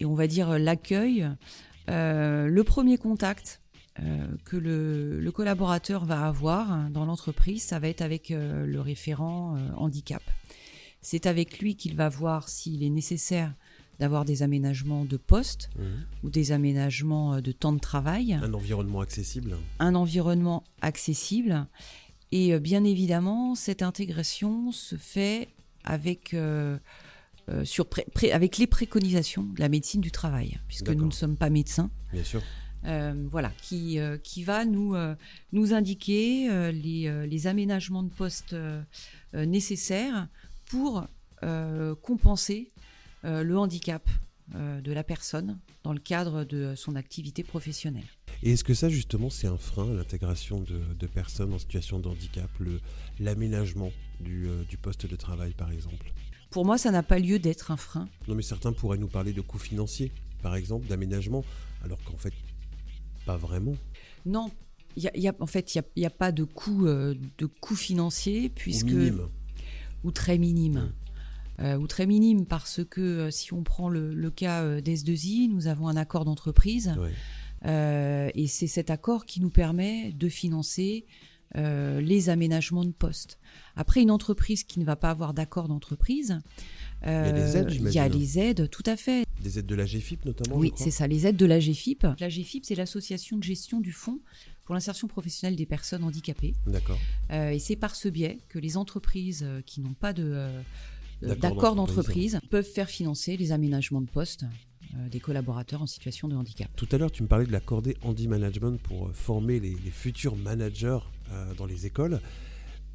et 0.00 0.04
on 0.04 0.14
va 0.14 0.26
dire 0.26 0.58
l'accueil, 0.58 1.28
euh, 1.88 2.46
le 2.46 2.64
premier 2.64 2.96
contact 2.96 3.60
euh, 4.00 4.26
que 4.44 4.56
le, 4.56 5.30
collaborateur 5.30 6.04
va 6.04 6.26
avoir 6.26 6.90
dans 6.90 7.04
l'entreprise, 7.04 7.62
ça 7.62 7.78
va 7.78 7.88
être 7.88 8.02
avec 8.02 8.30
le 8.30 8.80
référent 8.80 9.58
handicap. 9.76 10.22
C'est 11.02 11.26
avec 11.26 11.58
lui 11.58 11.76
qu'il 11.76 11.94
va 11.94 12.08
voir 12.08 12.48
s'il 12.48 12.82
est 12.82 12.90
nécessaire 12.90 13.52
d'avoir 13.98 14.24
des 14.24 14.42
aménagements 14.42 15.04
de 15.04 15.16
poste 15.16 15.70
mmh. 15.76 15.82
ou 16.26 16.30
des 16.30 16.52
aménagements 16.52 17.40
de 17.40 17.52
temps 17.52 17.72
de 17.72 17.78
travail. 17.78 18.34
Un 18.34 18.52
environnement 18.52 19.00
accessible. 19.00 19.56
Un 19.78 19.94
environnement 19.94 20.64
accessible. 20.82 21.66
Et 22.32 22.52
euh, 22.52 22.58
bien 22.58 22.84
évidemment, 22.84 23.54
cette 23.54 23.82
intégration 23.82 24.72
se 24.72 24.96
fait 24.96 25.48
avec 25.84 26.34
euh, 26.34 26.78
euh, 27.48 27.64
sur 27.64 27.86
avec 28.32 28.58
les 28.58 28.66
préconisations 28.66 29.44
de 29.44 29.60
la 29.60 29.68
médecine 29.68 30.00
du 30.00 30.10
travail, 30.10 30.58
puisque 30.66 30.90
nous 30.90 31.06
ne 31.06 31.12
sommes 31.12 31.36
pas 31.36 31.50
médecins. 31.50 31.90
Bien 32.12 32.24
sûr. 32.24 32.42
voilà, 33.30 33.52
qui, 33.62 33.98
qui 34.22 34.44
va 34.44 34.64
nous, 34.64 34.96
nous 35.52 35.72
indiquer 35.72 36.48
les, 36.72 37.26
les, 37.26 37.46
aménagements 37.46 38.02
de 38.02 38.10
poste 38.10 38.54
nécessaires 39.32 40.28
pour 40.66 41.06
compenser 42.02 42.72
le 43.22 43.56
handicap 43.56 44.08
de 44.54 44.92
la 44.92 45.04
personne 45.04 45.58
dans 45.82 45.92
le 45.92 46.00
cadre 46.00 46.44
de 46.44 46.74
son 46.76 46.96
activité 46.96 47.42
professionnelle. 47.42 48.04
Et 48.42 48.52
est-ce 48.52 48.64
que 48.64 48.74
ça, 48.74 48.88
justement, 48.88 49.30
c'est 49.30 49.46
un 49.46 49.56
frein, 49.56 49.92
l'intégration 49.92 50.60
de, 50.60 51.06
personnes 51.06 51.52
en 51.52 51.58
situation 51.58 51.98
de 51.98 52.08
handicap, 52.08 52.50
l'aménagement 53.20 53.92
du, 54.20 54.46
euh, 54.48 54.62
du, 54.68 54.76
poste 54.76 55.06
de 55.06 55.16
travail, 55.16 55.52
par 55.52 55.70
exemple? 55.70 56.12
Pour 56.50 56.64
moi, 56.64 56.78
ça 56.78 56.90
n'a 56.90 57.02
pas 57.02 57.18
lieu 57.18 57.38
d'être 57.38 57.70
un 57.70 57.76
frein. 57.76 58.08
Non, 58.28 58.34
mais 58.34 58.42
certains 58.42 58.72
pourraient 58.72 58.98
nous 58.98 59.08
parler 59.08 59.32
de 59.32 59.40
coûts 59.40 59.58
financiers, 59.58 60.12
par 60.42 60.54
exemple, 60.54 60.86
d'aménagement, 60.86 61.44
alors 61.82 62.02
qu'en 62.04 62.16
fait, 62.16 62.34
pas 63.24 63.36
vraiment. 63.36 63.74
Non, 64.24 64.50
y 64.96 65.08
y 65.14 65.28
a, 65.28 65.34
en 65.40 65.46
fait, 65.46 65.74
il 65.74 65.82
n'y 65.96 66.04
a, 66.04 66.08
a, 66.08 66.10
pas 66.10 66.32
de 66.32 66.44
coût, 66.44 66.86
euh, 66.86 67.14
de 67.38 67.46
coût 67.46 67.76
financier, 67.76 68.48
puisque... 68.50 68.88
Ou 68.88 68.96
minime. 68.96 69.28
Ou 70.04 70.10
très 70.10 70.38
minime. 70.38 70.80
Mmh. 70.80 70.92
Euh, 71.62 71.76
ou 71.78 71.86
très 71.86 72.04
minime 72.04 72.44
parce 72.44 72.84
que 72.84 73.30
si 73.30 73.54
on 73.54 73.62
prend 73.62 73.88
le, 73.88 74.12
le 74.12 74.30
cas 74.30 74.78
d'S2I, 74.78 75.48
nous 75.48 75.68
avons 75.68 75.88
un 75.88 75.96
accord 75.96 76.26
d'entreprise 76.26 76.94
ouais. 76.98 77.12
Euh, 77.64 78.30
et 78.34 78.46
c'est 78.46 78.66
cet 78.66 78.90
accord 78.90 79.24
qui 79.24 79.40
nous 79.40 79.50
permet 79.50 80.12
de 80.12 80.28
financer 80.28 81.06
euh, 81.56 82.00
les 82.00 82.28
aménagements 82.28 82.84
de 82.84 82.92
poste. 82.92 83.38
Après, 83.76 84.02
une 84.02 84.10
entreprise 84.10 84.64
qui 84.64 84.78
ne 84.80 84.84
va 84.84 84.96
pas 84.96 85.10
avoir 85.10 85.32
d'accord 85.32 85.68
d'entreprise, 85.68 86.38
il 87.02 87.08
y 87.08 87.12
a 87.12 87.32
les 87.32 87.56
aides, 87.56 87.72
Il 87.72 87.92
y 87.92 87.98
a 87.98 88.08
les 88.08 88.38
aides, 88.38 88.70
tout 88.70 88.82
à 88.86 88.96
fait. 88.96 89.26
Des 89.42 89.58
aides 89.58 89.66
de 89.66 89.74
la 89.74 89.84
GFIP 89.84 90.24
notamment 90.24 90.56
Oui, 90.56 90.72
c'est 90.76 90.90
ça, 90.90 91.06
les 91.06 91.26
aides 91.26 91.36
de 91.36 91.46
la 91.46 91.60
GFIP. 91.60 92.06
La 92.18 92.28
GFIP, 92.28 92.64
c'est 92.64 92.74
l'association 92.74 93.36
de 93.36 93.44
gestion 93.44 93.80
du 93.80 93.92
fonds 93.92 94.18
pour 94.64 94.74
l'insertion 94.74 95.06
professionnelle 95.06 95.54
des 95.54 95.66
personnes 95.66 96.02
handicapées. 96.02 96.54
D'accord. 96.66 96.98
Euh, 97.30 97.50
et 97.50 97.60
c'est 97.60 97.76
par 97.76 97.94
ce 97.94 98.08
biais 98.08 98.38
que 98.48 98.58
les 98.58 98.76
entreprises 98.76 99.46
qui 99.64 99.80
n'ont 99.80 99.94
pas 99.94 100.12
de 100.12 100.50
d'accord 101.22 101.74
d'entreprise 101.74 102.40
peuvent 102.50 102.66
faire 102.66 102.88
financer 102.88 103.36
les 103.36 103.52
aménagements 103.52 104.00
de 104.00 104.10
poste 104.10 104.44
euh, 104.44 104.46
des 105.10 105.20
collaborateurs 105.20 105.82
en 105.82 105.86
situation 105.86 106.28
de 106.28 106.36
handicap. 106.36 106.68
Tout 106.76 106.88
à 106.92 106.98
l'heure, 106.98 107.10
tu 107.10 107.22
me 107.22 107.28
parlais 107.28 107.46
de 107.46 107.52
la 107.52 107.60
cordée 107.60 107.96
Handy 108.02 108.28
Management 108.28 108.80
pour 108.80 109.06
euh, 109.06 109.12
former 109.12 109.60
les, 109.60 109.76
futurs 109.90 110.36
managers 110.36 110.98
euh, 111.32 111.54
dans 111.54 111.66
les 111.66 111.86
écoles. 111.86 112.20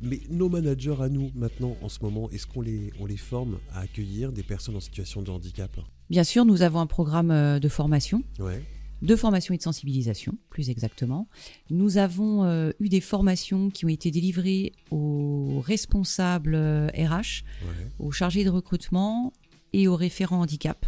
Mais 0.02 0.20
nos 0.30 0.50
managers 0.50 0.96
à 1.00 1.10
nous, 1.10 1.32
maintenant, 1.36 1.78
en 1.82 1.90
ce 1.90 2.00
moment, 2.02 2.30
est-ce 2.32 2.48
qu'on 2.48 2.62
les, 2.62 2.92
on 3.00 3.06
les 3.06 3.18
forme 3.18 3.60
à 3.74 3.82
accueillir 3.82 4.32
des 4.32 4.44
personnes 4.44 4.76
en 4.76 4.80
situation 4.80 5.22
de 5.22 5.30
handicap? 5.30 5.72
Bien 6.10 6.24
sûr, 6.24 6.44
nous 6.44 6.64
avons 6.64 6.80
un 6.80 6.88
programme 6.88 7.60
de 7.60 7.70
formation. 7.70 8.24
Ouais. 8.40 8.64
De 9.04 9.16
formation 9.16 9.54
et 9.54 9.58
de 9.58 9.64
sensibilisation, 9.64 10.38
plus 10.50 10.70
exactement. 10.70 11.28
Nous 11.70 11.98
avons 11.98 12.72
eu 12.80 12.90
des 12.90 13.02
formations 13.02 13.70
qui 13.70 13.86
ont 13.86 13.90
été 13.90 14.10
délivrées 14.12 14.74
aux 14.90 15.62
responsables 15.64 16.56
RH, 16.96 17.44
aux 18.00 18.12
chargés 18.12 18.44
de 18.44 18.50
recrutement 18.50 19.34
et 19.74 19.88
aux 19.88 19.96
référents 19.96 20.42
handicap. 20.42 20.86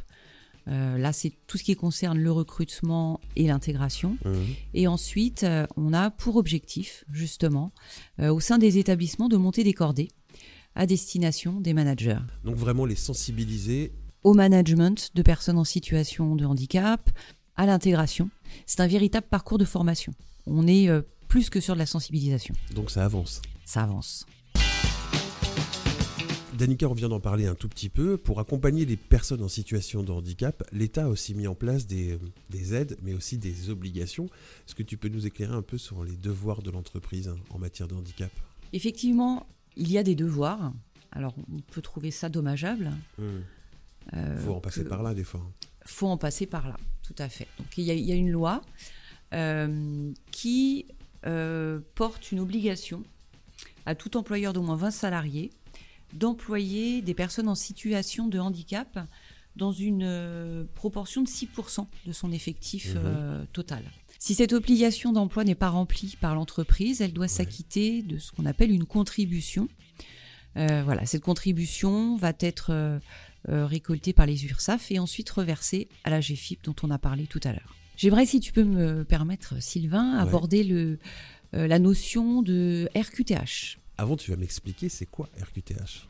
Euh, 0.67 0.97
là, 0.97 1.13
c'est 1.13 1.33
tout 1.47 1.57
ce 1.57 1.63
qui 1.63 1.75
concerne 1.75 2.17
le 2.17 2.31
recrutement 2.31 3.19
et 3.35 3.47
l'intégration. 3.47 4.17
Mmh. 4.25 4.31
Et 4.73 4.87
ensuite, 4.87 5.43
euh, 5.43 5.65
on 5.75 5.93
a 5.93 6.09
pour 6.09 6.37
objectif, 6.37 7.03
justement, 7.11 7.71
euh, 8.19 8.33
au 8.33 8.39
sein 8.39 8.57
des 8.57 8.77
établissements, 8.77 9.29
de 9.29 9.37
monter 9.37 9.63
des 9.63 9.73
cordées 9.73 10.09
à 10.75 10.85
destination 10.85 11.59
des 11.59 11.73
managers. 11.73 12.19
Donc 12.43 12.55
vraiment 12.55 12.85
les 12.85 12.95
sensibiliser 12.95 13.93
au 14.23 14.33
management 14.33 15.11
de 15.13 15.21
personnes 15.21 15.57
en 15.57 15.65
situation 15.65 16.35
de 16.35 16.45
handicap, 16.45 17.09
à 17.55 17.65
l'intégration. 17.65 18.29
C'est 18.65 18.79
un 18.79 18.87
véritable 18.87 19.27
parcours 19.29 19.57
de 19.57 19.65
formation. 19.65 20.13
On 20.47 20.65
est 20.65 20.89
plus 21.27 21.51
que 21.51 21.59
sur 21.59 21.75
de 21.75 21.79
la 21.79 21.85
sensibilisation. 21.85 22.55
Donc 22.73 22.89
ça 22.89 23.05
avance. 23.05 23.41
Ça 23.65 23.83
avance. 23.83 24.25
Danica, 26.63 26.87
on 26.87 26.93
vient 26.93 27.09
d'en 27.09 27.19
parler 27.19 27.45
un 27.45 27.55
tout 27.55 27.67
petit 27.67 27.89
peu. 27.89 28.15
Pour 28.15 28.39
accompagner 28.39 28.85
les 28.85 28.95
personnes 28.95 29.43
en 29.43 29.49
situation 29.49 30.01
de 30.01 30.13
handicap, 30.13 30.63
l'État 30.71 31.03
a 31.03 31.07
aussi 31.09 31.33
mis 31.33 31.45
en 31.45 31.55
place 31.55 31.87
des, 31.87 32.17
aides, 32.73 32.95
mais 33.03 33.13
aussi 33.13 33.37
des 33.37 33.69
obligations. 33.69 34.27
Est-ce 34.65 34.73
que 34.73 34.81
tu 34.81 34.95
peux 34.95 35.09
nous 35.09 35.27
éclairer 35.27 35.53
un 35.53 35.61
peu 35.61 35.77
sur 35.77 36.05
les 36.05 36.15
devoirs 36.15 36.61
de 36.61 36.71
l'entreprise 36.71 37.27
hein, 37.27 37.35
en 37.49 37.59
matière 37.59 37.89
de 37.89 37.95
handicap? 37.95 38.31
Effectivement, 38.71 39.45
il 39.75 39.91
y 39.91 39.97
a 39.97 40.03
des 40.03 40.15
devoirs. 40.15 40.71
Alors, 41.11 41.35
on 41.53 41.59
peut 41.59 41.81
trouver 41.81 42.11
ça 42.11 42.29
dommageable. 42.29 42.93
Il 43.19 43.25
hmm. 43.25 43.43
euh, 44.13 44.37
faut 44.37 44.53
en 44.53 44.61
passer 44.61 44.85
par 44.85 45.03
là, 45.03 45.13
des 45.13 45.25
fois. 45.25 45.41
faut 45.83 46.07
en 46.07 46.17
passer 46.17 46.45
par 46.45 46.69
là, 46.69 46.77
tout 47.05 47.15
à 47.17 47.27
fait. 47.27 47.49
Donc, 47.59 47.77
il 47.77 47.83
y 47.83 48.11
a, 48.13 48.15
une 48.15 48.31
loi 48.31 48.61
euh, 49.33 50.13
qui 50.31 50.85
euh, 51.25 51.81
porte 51.95 52.31
une 52.31 52.39
obligation 52.39 53.03
à 53.85 53.95
tout 53.95 54.15
employeur 54.15 54.53
d'au 54.53 54.61
moins 54.61 54.77
20 54.77 54.91
salariés 54.91 55.51
d'employer 56.13 57.01
des 57.01 57.13
personnes 57.13 57.47
en 57.47 57.55
situation 57.55 58.27
de 58.27 58.39
handicap 58.39 58.99
dans 59.55 59.71
une 59.71 60.03
euh, 60.03 60.63
proportion 60.75 61.21
de 61.21 61.27
6% 61.27 61.85
de 62.05 62.11
son 62.11 62.31
effectif 62.31 62.95
mhm. 62.95 63.01
euh, 63.03 63.43
total. 63.53 63.83
Si 64.19 64.35
cette 64.35 64.53
obligation 64.53 65.11
d'emploi 65.11 65.43
n'est 65.43 65.55
pas 65.55 65.69
remplie 65.69 66.15
par 66.19 66.33
l'entreprise, 66.33 67.01
elle 67.01 67.13
doit 67.13 67.27
s'acquitter 67.27 68.01
de 68.01 68.17
ce 68.17 68.31
qu'on 68.31 68.45
appelle 68.45 68.71
une 68.71 68.85
contribution. 68.85 69.67
Euh, 70.55 70.81
voilà, 70.83 71.05
cette 71.05 71.23
contribution 71.23 72.15
va 72.15 72.31
être 72.39 72.99
récoltée 73.45 74.13
par 74.13 74.25
les 74.25 74.45
URSAF 74.45 74.91
et 74.91 74.99
ensuite 74.99 75.29
reversée 75.29 75.89
à 76.05 76.09
la 76.09 76.21
GFIP 76.21 76.63
dont 76.63 76.75
on 76.83 76.89
a 76.89 76.97
parlé 76.97 77.27
tout 77.27 77.41
à 77.43 77.51
l'heure. 77.51 77.75
J'aimerais, 77.97 78.25
si 78.25 78.39
tu 78.39 78.53
peux 78.53 78.63
me 78.63 79.03
permettre, 79.03 79.61
Sylvain, 79.61 80.17
aborder 80.17 80.63
le, 80.63 80.99
la 81.51 81.79
notion 81.79 82.41
de 82.41 82.87
RQTH. 82.95 83.82
Avant, 83.97 84.17
tu 84.17 84.31
vas 84.31 84.37
m'expliquer 84.37 84.89
c'est 84.89 85.05
quoi 85.05 85.29
RQTH 85.41 86.07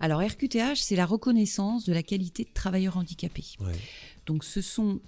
Alors 0.00 0.20
RQTH, 0.20 0.76
c'est 0.76 0.96
la 0.96 1.06
reconnaissance 1.06 1.84
de 1.84 1.92
la 1.92 2.02
qualité 2.02 2.44
de 2.44 2.52
travailleur 2.52 2.96
handicapé. 2.96 3.44
Donc 4.26 4.44
ce 4.44 4.60
sont 4.60 5.00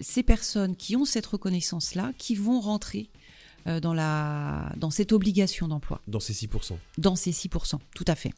ces 0.00 0.22
personnes 0.22 0.76
qui 0.76 0.96
ont 0.96 1.04
cette 1.04 1.26
reconnaissance-là 1.26 2.12
qui 2.16 2.34
vont 2.34 2.60
rentrer 2.60 3.10
euh, 3.66 3.80
dans, 3.80 3.92
la, 3.92 4.72
dans 4.76 4.90
cette 4.90 5.12
obligation 5.12 5.68
d'emploi. 5.68 6.00
Dans 6.06 6.20
ces 6.20 6.32
6%. 6.32 6.76
Dans 6.96 7.16
ces 7.16 7.32
6%, 7.32 7.78
tout 7.94 8.04
à 8.06 8.14
fait. 8.14 8.32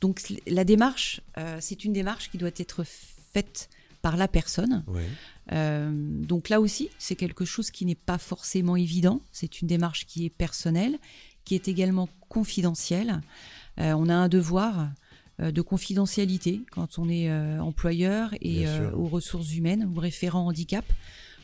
Donc 0.00 0.22
la 0.46 0.64
démarche, 0.64 1.22
euh, 1.38 1.56
c'est 1.60 1.84
une 1.84 1.94
démarche 1.94 2.30
qui 2.30 2.36
doit 2.36 2.50
être 2.56 2.84
faite 2.84 3.70
par 4.02 4.16
la 4.16 4.28
personne. 4.28 4.84
Euh, 5.52 5.90
donc 5.92 6.48
là 6.48 6.60
aussi, 6.60 6.90
c'est 6.98 7.16
quelque 7.16 7.44
chose 7.44 7.70
qui 7.70 7.84
n'est 7.84 7.94
pas 7.94 8.18
forcément 8.18 8.76
évident. 8.76 9.20
C'est 9.32 9.60
une 9.60 9.68
démarche 9.68 10.06
qui 10.06 10.26
est 10.26 10.30
personnelle 10.30 10.98
qui 11.44 11.54
est 11.54 11.68
également 11.68 12.08
confidentiel. 12.28 13.20
Euh, 13.78 13.92
on 13.92 14.08
a 14.08 14.14
un 14.14 14.28
devoir 14.28 14.88
euh, 15.40 15.50
de 15.50 15.62
confidentialité 15.62 16.62
quand 16.70 16.98
on 16.98 17.08
est 17.08 17.30
euh, 17.30 17.60
employeur 17.60 18.30
et 18.40 18.66
aux 18.94 19.08
ressources 19.08 19.54
humaines 19.54 19.90
ou 19.94 19.98
référent 19.98 20.46
handicap. 20.46 20.84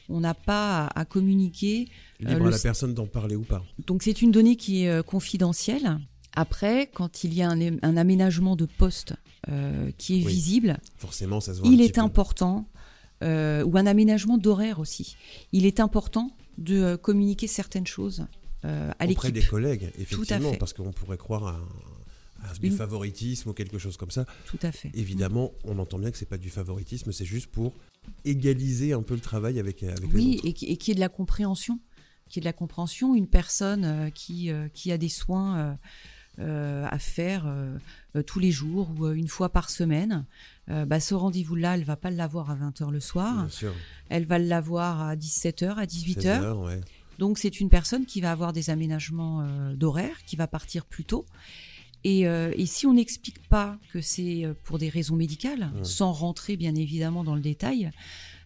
On 0.09 0.21
n'a 0.21 0.35
pas 0.35 0.87
à, 0.95 1.05
communiquer. 1.05 1.89
Libre 2.21 2.47
à 2.47 2.51
la 2.51 2.59
personne 2.59 2.95
d'en 2.95 3.07
parler 3.07 3.35
ou 3.35 3.43
pas. 3.43 3.65
Donc 3.87 4.05
c'est 4.05 4.23
une 4.23 4.31
donnée 4.31 4.55
qui 4.55 4.85
est 4.85 5.05
confidentielle. 5.05 5.99
Après, 6.37 6.89
quand 6.95 7.25
il 7.25 7.35
y 7.35 7.43
a 7.43 7.51
un, 7.51 7.97
aménagement 7.97 8.55
de 8.55 8.67
poste 8.67 9.15
qui 9.99 10.21
est 10.21 10.27
visible, 10.27 10.79
forcément, 10.99 11.41
ça 11.41 11.55
se 11.55 11.61
il 11.65 11.81
est 11.81 11.99
important, 11.99 12.69
ou 13.21 13.27
un 13.27 13.87
aménagement 13.87 14.39
d'horaire 14.39 14.79
aussi, 14.79 15.17
il 15.51 15.67
est 15.67 15.81
important 15.81 16.31
de 16.57 16.95
communiquer 16.95 17.49
certaines 17.49 17.87
choses 17.87 18.27
euh, 18.67 18.91
à 18.99 19.07
Auprès 19.07 19.33
des 19.33 19.43
collègues, 19.43 19.91
effectivement, 19.99 20.55
parce 20.55 20.73
qu'on 20.73 20.93
pourrait 20.93 21.19
croire 21.19 21.47
à, 22.43 22.55
du 22.61 22.71
favoritisme 22.71 23.51
ou 23.51 23.53
quelque 23.53 23.79
chose 23.79 23.97
comme 23.97 24.11
ça. 24.11 24.25
Tout 24.47 24.59
à 24.63 24.73
fait. 24.73 24.91
Évidemment, 24.95 25.53
on 25.65 25.79
entend 25.79 25.99
bien 25.99 26.11
que 26.11 26.19
c'est 26.19 26.29
pas 26.29 26.39
du 26.39 26.51
favoritisme, 26.51 27.13
c'est 27.13 27.25
juste 27.25 27.49
pour 27.49 27.73
égaliser 28.25 28.93
un 28.93 29.03
peu 29.03 29.15
le 29.15 29.21
travail 29.21 29.59
avec, 29.59 29.83
avec 29.83 30.13
oui, 30.13 30.33
les 30.43 30.51
autres. 30.51 30.63
et 30.63 30.73
et 30.73 30.77
qui 30.77 30.91
est 30.91 30.95
de 30.95 31.01
la 31.01 31.09
compréhension. 31.09 31.81
Qui 32.29 32.41
est 32.41 32.43
de 32.43 32.47
la 32.47 32.53
compréhension. 32.53 33.15
Une 33.15 33.29
personne 33.29 33.85
euh, 33.85 34.11
qui, 34.11 34.51
euh, 34.51 34.69
qui 34.69 34.91
a 34.91 34.99
des 34.99 35.09
soins 35.09 35.79
à 36.39 36.99
faire 36.99 37.51
tous 38.27 38.41
les 38.41 38.51
jours 38.51 38.91
ou 38.99 39.09
une 39.09 39.29
fois 39.29 39.49
par 39.49 39.71
semaine, 39.71 40.27
bah, 40.69 41.01
ce 41.01 41.15
rendez-vous-là, 41.15 41.77
elle 41.77 41.85
va 41.85 41.97
pas 41.97 42.11
l'avoir 42.11 42.51
à 42.51 42.57
20h 42.57 42.91
le 42.91 43.01
soir. 43.01 43.35
Bien 43.35 43.49
sûr. 43.49 43.75
Elle 44.11 44.27
va 44.27 44.39
l'avoir 44.39 45.01
à 45.01 45.17
17h, 45.17 45.77
à 45.77 45.87
18h. 45.87 46.43
h 46.43 46.65
ouais. 46.67 46.81
Donc 47.19 47.39
c'est 47.39 47.61
une 47.61 47.69
personne 47.69 48.07
qui 48.07 48.21
va 48.21 48.33
avoir 48.33 48.53
des 48.53 48.71
aménagements 48.71 49.43
euh, 49.43 49.75
d'horaire, 49.75 50.17
qui 50.27 50.37
va 50.37 50.47
partir 50.47 50.85
plus 50.85 51.05
tôt. 51.05 51.27
Et, 52.05 52.29
euh, 52.29 52.53
si 52.67 52.87
on 52.87 52.95
n'explique 52.95 53.47
pas 53.49 53.79
que 53.93 54.01
c'est 54.01 54.45
euh, 54.45 54.55
pour 54.65 54.79
des 54.79 54.89
raisons 54.89 55.17
médicales, 55.17 55.73
sans 55.83 56.13
rentrer 56.13 56.57
bien 56.57 56.75
évidemment 56.75 57.25
dans 57.25 57.35
le 57.35 57.41
détail, 57.41 57.91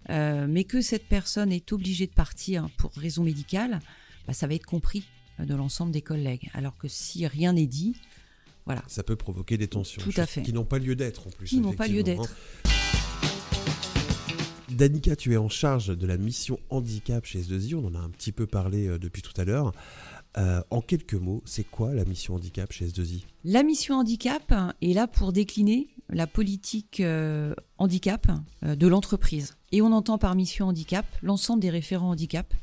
mais 0.09 0.65
que 0.65 0.81
cette 0.81 1.07
personne 1.07 1.53
est 1.53 1.73
obligée 1.73 2.07
de 2.07 2.13
partir 2.13 2.69
pour 2.79 2.91
raison 2.97 3.23
médicale, 3.23 3.81
bah, 4.27 4.33
ça 4.33 4.47
va 4.49 4.55
être 4.55 4.67
compris 4.67 5.05
de 5.39 5.55
l'ensemble 5.55 5.93
des 5.93 6.03
collègues. 6.03 6.51
Alors 6.55 6.77
que 6.77 6.89
si 6.89 7.27
rien 7.27 7.53
n'est 7.53 7.67
dit, 7.67 7.95
Voilà. 8.67 8.83
Ça 8.89 9.03
peut 9.03 9.17
provoquer 9.17 9.57
des 9.57 9.69
tensions. 9.69 10.03
Tout 10.03 10.13
à 10.17 10.27
fait. 10.27 10.43
Qui 10.43 10.53
n'ont 10.53 10.65
pas 10.65 10.79
lieu 10.79 10.97
d'être 10.97 11.27
en 11.27 11.31
plus. 11.31 11.47
Qui 11.47 11.61
n'ont 11.61 11.75
pas 11.75 11.87
lieu 11.87 12.03
d'être. 12.03 12.35
Danica, 14.81 15.15
tu 15.15 15.35
es 15.35 15.37
en 15.37 15.51
charge 15.51 15.89
de 15.89 16.07
la 16.07 16.17
mission 16.17 16.59
handicap 16.71 17.27
chez 17.27 17.43
S2I. 17.43 17.75
On 17.75 17.85
en 17.89 17.95
a 17.95 17.99
un 17.99 18.09
petit 18.09 18.33
peu 18.33 18.47
parlé 18.47 18.87
euh, 18.87 18.99
depuis 18.99 19.21
tout 19.21 19.39
à 19.39 19.45
l'heure. 19.45 19.75
Euh, 20.39 20.63
en 20.71 20.81
quelques 20.81 21.13
mots, 21.13 21.43
c'est 21.45 21.65
quoi 21.65 21.93
la 21.93 22.07
mission 22.07 22.37
handicap 22.37 22.73
chez 22.73 22.87
S2I 22.87 23.25
La 23.45 23.63
mission 23.63 23.97
handicap 23.97 24.55
est 24.81 24.95
là 24.95 25.07
pour 25.07 25.35
décliner 25.35 25.89
la 26.09 26.27
politique 26.27 27.01
euh, 27.01 27.55
handicap 27.77 28.27
euh, 28.63 28.75
de 28.75 28.87
l'entreprise. 28.87 29.55
Et 29.71 29.83
on 29.83 29.93
entend 29.93 30.17
par 30.17 30.35
mission 30.35 30.69
handicap 30.69 31.05
l'ensemble 31.21 31.61
des 31.61 31.69
référents 31.69 32.09
handicap 32.09 32.55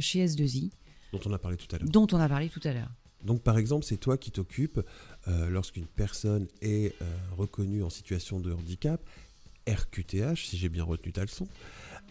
chez 0.00 0.24
S2I, 0.24 0.70
dont 1.12 1.20
on 1.26 1.34
a 1.34 1.38
parlé 1.38 1.58
tout 1.58 1.66
à 1.74 1.78
l'heure. 1.78 1.86
dont 1.90 2.06
on 2.12 2.18
a 2.18 2.30
parlé 2.30 2.48
tout 2.48 2.62
à 2.64 2.72
l'heure. 2.72 2.88
Donc 3.22 3.42
par 3.42 3.58
exemple, 3.58 3.84
c'est 3.84 3.98
toi 3.98 4.16
qui 4.16 4.30
t'occupes 4.30 4.80
lorsqu'une 5.26 5.86
personne 5.86 6.46
est 6.62 6.94
reconnue 7.36 7.82
en 7.82 7.90
situation 7.90 8.40
de 8.40 8.52
handicap, 8.52 9.02
RQTH, 9.68 10.46
si 10.46 10.56
j'ai 10.56 10.68
bien 10.68 10.84
retenu 10.84 11.12
ta 11.12 11.22
leçon, 11.22 11.46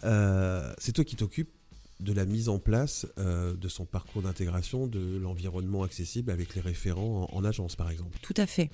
euh, 0.03 0.73
c'est 0.77 0.91
toi 0.93 1.03
qui 1.03 1.15
t'occupes 1.15 1.51
de 1.99 2.13
la 2.13 2.25
mise 2.25 2.49
en 2.49 2.57
place 2.57 3.05
euh, 3.19 3.53
de 3.55 3.67
son 3.67 3.85
parcours 3.85 4.21
d'intégration, 4.23 4.87
de 4.87 5.17
l'environnement 5.21 5.83
accessible 5.83 6.31
avec 6.31 6.55
les 6.55 6.61
référents 6.61 7.29
en, 7.31 7.37
en 7.37 7.43
agence 7.43 7.75
par 7.75 7.91
exemple. 7.91 8.17
Tout 8.21 8.33
à 8.37 8.47
fait. 8.47 8.71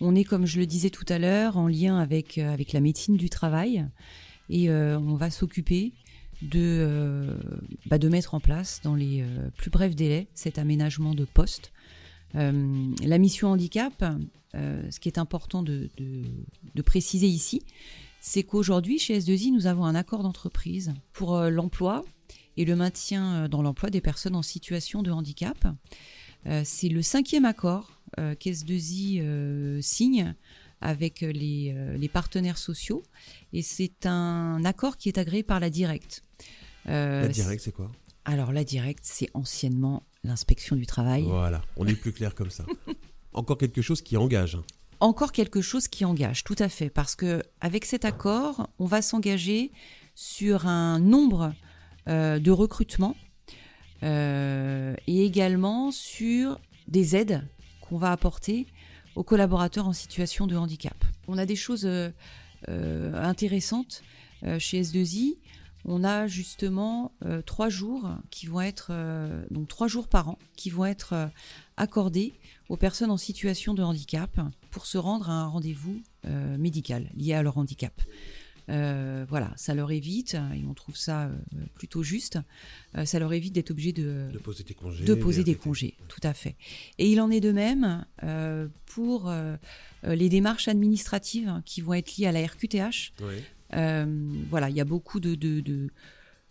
On 0.00 0.14
est, 0.14 0.24
comme 0.24 0.46
je 0.46 0.58
le 0.58 0.66
disais 0.66 0.90
tout 0.90 1.04
à 1.08 1.18
l'heure, 1.18 1.56
en 1.56 1.68
lien 1.68 1.98
avec, 1.98 2.38
euh, 2.38 2.52
avec 2.52 2.72
la 2.72 2.80
médecine 2.80 3.16
du 3.16 3.28
travail 3.28 3.86
et 4.50 4.68
on 4.70 5.14
va 5.14 5.30
s'occuper 5.30 5.92
de, 6.42 7.34
bah, 7.86 7.96
de 7.96 8.08
mettre 8.10 8.34
en 8.34 8.40
place 8.40 8.80
dans 8.84 8.94
les 8.94 9.24
plus 9.56 9.70
brefs 9.70 9.96
délais 9.96 10.26
cet 10.34 10.58
aménagement 10.58 11.14
de 11.14 11.24
poste. 11.24 11.72
La 12.34 13.18
mission 13.18 13.48
handicap, 13.48 14.04
ce 14.52 15.00
qui 15.00 15.08
est 15.08 15.16
important 15.18 15.62
de- 15.62 15.88
de 15.98 16.82
préciser 16.82 17.26
ici, 17.26 17.62
c'est 18.26 18.42
qu'aujourd'hui, 18.42 18.98
chez 18.98 19.18
S2I, 19.18 19.52
nous 19.52 19.66
avons 19.66 19.84
un 19.84 19.94
accord 19.94 20.22
d'entreprise 20.22 20.94
pour 21.12 21.36
euh, 21.36 21.50
l'emploi 21.50 22.06
et 22.56 22.64
le 22.64 22.74
maintien 22.74 23.34
euh, 23.44 23.48
dans 23.48 23.60
l'emploi 23.60 23.90
des 23.90 24.00
personnes 24.00 24.34
en 24.34 24.40
situation 24.40 25.02
de 25.02 25.10
handicap. 25.10 25.58
Euh, 26.46 26.62
c'est 26.64 26.88
le 26.88 27.02
cinquième 27.02 27.44
accord 27.44 28.00
euh, 28.18 28.34
qu'S2I 28.34 29.20
euh, 29.20 29.78
signe 29.82 30.34
avec 30.80 31.20
les, 31.20 31.74
les 31.98 32.08
partenaires 32.08 32.58
sociaux 32.58 33.02
et 33.52 33.60
c'est 33.60 34.06
un 34.06 34.64
accord 34.64 34.96
qui 34.96 35.08
est 35.08 35.18
agréé 35.18 35.42
par 35.42 35.60
la 35.60 35.68
Directe. 35.68 36.22
La 36.86 37.28
direct, 37.28 37.62
c'est 37.62 37.72
quoi? 37.72 37.90
Alors 38.24 38.52
la 38.52 38.64
Directe, 38.64 39.04
c'est 39.04 39.28
anciennement 39.34 40.02
l'inspection 40.24 40.76
du 40.76 40.86
travail. 40.86 41.24
Voilà, 41.24 41.62
on 41.76 41.86
est 41.86 41.94
plus 41.94 42.12
clair 42.12 42.34
comme 42.34 42.50
ça. 42.50 42.64
Encore 43.34 43.58
quelque 43.58 43.82
chose 43.82 44.00
qui 44.02 44.16
engage. 44.16 44.58
Encore 45.00 45.32
quelque 45.32 45.60
chose 45.60 45.88
qui 45.88 46.04
engage, 46.04 46.44
tout 46.44 46.56
à 46.58 46.68
fait, 46.68 46.90
parce 46.90 47.14
que 47.14 47.42
avec 47.60 47.84
cet 47.84 48.04
accord, 48.04 48.68
on 48.78 48.86
va 48.86 49.02
s'engager 49.02 49.72
sur 50.14 50.66
un 50.66 50.98
nombre 50.98 51.52
euh, 52.08 52.38
de 52.38 52.50
recrutements 52.50 53.16
euh, 54.02 54.94
et 55.06 55.24
également 55.24 55.90
sur 55.90 56.60
des 56.86 57.16
aides 57.16 57.42
qu'on 57.80 57.96
va 57.96 58.12
apporter 58.12 58.66
aux 59.16 59.22
collaborateurs 59.22 59.88
en 59.88 59.92
situation 59.92 60.46
de 60.46 60.56
handicap. 60.56 60.96
On 61.28 61.38
a 61.38 61.46
des 61.46 61.56
choses 61.56 61.86
euh, 61.86 62.10
intéressantes 63.14 64.02
chez 64.58 64.82
S2I. 64.82 65.38
On 65.84 66.02
a 66.02 66.26
justement 66.26 67.12
euh, 67.24 67.42
trois 67.42 67.68
jours 67.68 68.08
qui 68.30 68.46
vont 68.46 68.60
être 68.60 68.88
euh, 68.90 69.44
donc 69.50 69.68
trois 69.68 69.86
jours 69.86 70.08
par 70.08 70.28
an 70.28 70.38
qui 70.56 70.70
vont 70.70 70.86
être 70.86 71.12
euh, 71.12 71.26
accordés 71.76 72.32
aux 72.68 72.76
personnes 72.76 73.10
en 73.10 73.18
situation 73.18 73.74
de 73.74 73.82
handicap 73.82 74.40
pour 74.70 74.86
se 74.86 74.96
rendre 74.96 75.28
à 75.28 75.34
un 75.34 75.46
rendez-vous 75.46 76.00
médical 76.58 77.10
lié 77.14 77.34
à 77.34 77.42
leur 77.42 77.58
handicap. 77.58 77.92
Voilà, 78.66 79.52
ça 79.56 79.74
leur 79.74 79.92
évite, 79.92 80.34
et 80.34 80.64
on 80.66 80.72
trouve 80.72 80.96
ça 80.96 81.30
plutôt 81.74 82.02
juste, 82.02 82.38
ça 83.04 83.18
leur 83.18 83.34
évite 83.34 83.52
d'être 83.52 83.70
obligé 83.70 83.92
de, 83.92 84.30
De 84.32 84.38
poser 84.38 84.64
tes 84.64 84.72
congés. 84.72 85.04
de 85.04 85.14
poser 85.14 85.44
des 85.44 85.54
congés, 85.54 85.98
tout 86.08 86.20
à 86.22 86.32
fait. 86.32 86.56
Et 86.96 87.10
il 87.10 87.20
en 87.20 87.30
est 87.30 87.40
de 87.40 87.52
même 87.52 88.06
pour 88.86 89.30
les 90.02 90.28
démarches 90.30 90.68
administratives 90.68 91.60
qui 91.66 91.82
vont 91.82 91.92
être 91.92 92.16
liées 92.16 92.26
à 92.26 92.32
la 92.32 92.46
RQTH. 92.46 93.12
Oui. 93.20 93.42
Euh, 93.74 94.06
voilà, 94.50 94.70
il 94.70 94.76
y 94.76 94.80
a 94.80 94.84
beaucoup 94.84 95.20
de, 95.20 95.34
de- 95.34 95.60
de, 95.60 95.90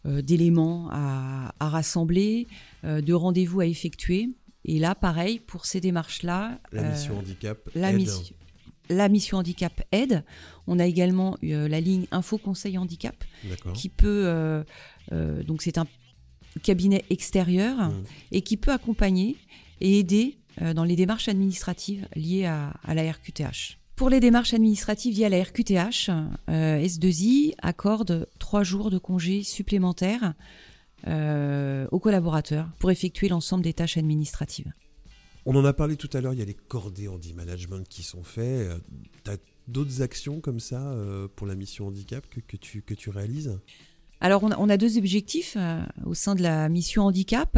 euh, 0.05 0.21
d'éléments 0.21 0.89
à, 0.91 1.53
à 1.59 1.69
rassembler, 1.69 2.47
euh, 2.83 3.01
de 3.01 3.13
rendez-vous 3.13 3.61
à 3.61 3.65
effectuer. 3.65 4.29
Et 4.65 4.79
là, 4.79 4.95
pareil, 4.95 5.39
pour 5.39 5.65
ces 5.65 5.79
démarches-là, 5.81 6.59
La 6.71 6.81
euh, 6.83 6.91
mission 6.91 7.17
handicap. 7.19 7.57
la, 7.75 7.89
aide. 7.91 7.95
mission, 7.97 8.35
la 8.89 9.09
mission 9.09 9.37
handicap 9.37 9.81
aide. 9.91 10.23
On 10.67 10.79
a 10.79 10.85
également 10.85 11.37
euh, 11.43 11.67
la 11.67 11.79
ligne 11.81 12.05
Info 12.11 12.37
Conseil 12.37 12.77
Handicap 12.77 13.15
qui 13.73 13.89
peut, 13.89 14.63
donc 15.11 15.61
c'est 15.61 15.77
un 15.77 15.85
cabinet 16.61 17.03
extérieur 17.09 17.89
Mm. 17.89 18.03
et 18.31 18.41
qui 18.41 18.57
peut 18.57 18.71
accompagner 18.71 19.35
et 19.81 19.99
aider 19.99 20.37
dans 20.75 20.83
les 20.83 20.95
démarches 20.95 21.27
administratives 21.27 22.07
liées 22.15 22.45
à, 22.45 22.69
à 22.83 22.93
la 22.93 23.11
RQTH. 23.11 23.79
Pour 24.03 24.09
les 24.09 24.19
démarches 24.19 24.53
administratives 24.53 25.23
à 25.23 25.29
la 25.29 25.41
RQTH, 25.41 26.09
euh, 26.49 26.77
S2I 26.77 27.53
accorde 27.61 28.27
trois 28.37 28.61
jours 28.61 28.91
de 28.91 28.97
congés 28.97 29.43
supplémentaires 29.43 30.33
euh, 31.07 31.87
aux 31.89 31.99
collaborateurs 31.99 32.67
pour 32.79 32.91
effectuer 32.91 33.29
l'ensemble 33.29 33.63
des 33.63 33.71
tâches 33.71 33.95
administratives. 33.95 34.73
On 35.45 35.55
en 35.55 35.63
a 35.63 35.71
parlé 35.71 35.95
tout 35.95 36.09
à 36.11 36.19
l'heure, 36.19 36.33
il 36.33 36.39
y 36.39 36.41
a 36.41 36.45
les 36.45 36.53
cordées 36.53 37.07
handi 37.07 37.33
management 37.33 37.87
qui 37.87 38.03
sont 38.03 38.23
faits. 38.23 38.71
tu 39.23 39.31
as 39.31 39.37
d'autres 39.69 40.01
actions 40.01 40.41
comme 40.41 40.59
ça 40.59 40.81
euh, 40.81 41.29
pour 41.33 41.47
la 41.47 41.55
mission 41.55 41.87
handicap 41.87 42.27
que, 42.27 42.41
que 42.41 42.57
tu, 42.57 42.81
que 42.81 42.93
tu 42.95 43.09
réalises? 43.09 43.57
Alors, 44.19 44.43
on 44.43 44.51
a, 44.51 44.57
on 44.59 44.67
a 44.67 44.75
deux 44.75 44.97
objectifs 44.97 45.55
euh, 45.57 45.81
au 46.05 46.13
sein 46.13 46.35
de 46.35 46.43
la 46.43 46.67
mission 46.67 47.03
handicap. 47.03 47.57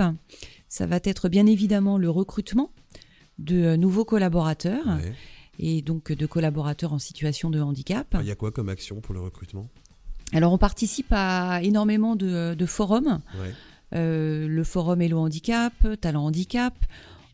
Ça 0.69 0.85
va 0.85 0.99
être 1.05 1.27
bien 1.27 1.47
évidemment 1.47 1.97
le 1.97 2.11
recrutement 2.11 2.69
de 3.39 3.55
euh, 3.63 3.77
nouveaux 3.77 4.05
collaborateurs 4.05 4.85
Ouais. 4.85 5.15
Et 5.59 5.81
donc 5.81 6.11
de 6.11 6.25
collaborateurs 6.25 6.93
en 6.93 6.99
situation 6.99 7.49
de 7.49 7.59
handicap. 7.61 8.15
Il 8.21 8.27
y 8.27 8.31
a 8.31 8.35
quoi 8.35 8.51
comme 8.51 8.69
action 8.69 9.01
pour 9.01 9.13
le 9.13 9.21
recrutement? 9.21 9.69
Alors, 10.33 10.51
on 10.51 10.57
participe 10.57 11.11
à 11.11 11.61
énormément 11.63 12.15
de, 12.15 12.55
de 12.55 12.65
forums. 12.65 13.21
Ouais. 13.39 13.53
Euh, 13.93 14.47
le 14.47 14.63
forum 14.63 15.01
Hello 15.01 15.19
Handicap, 15.19 15.73
Talent 16.01 16.25
Handicap. 16.25 16.73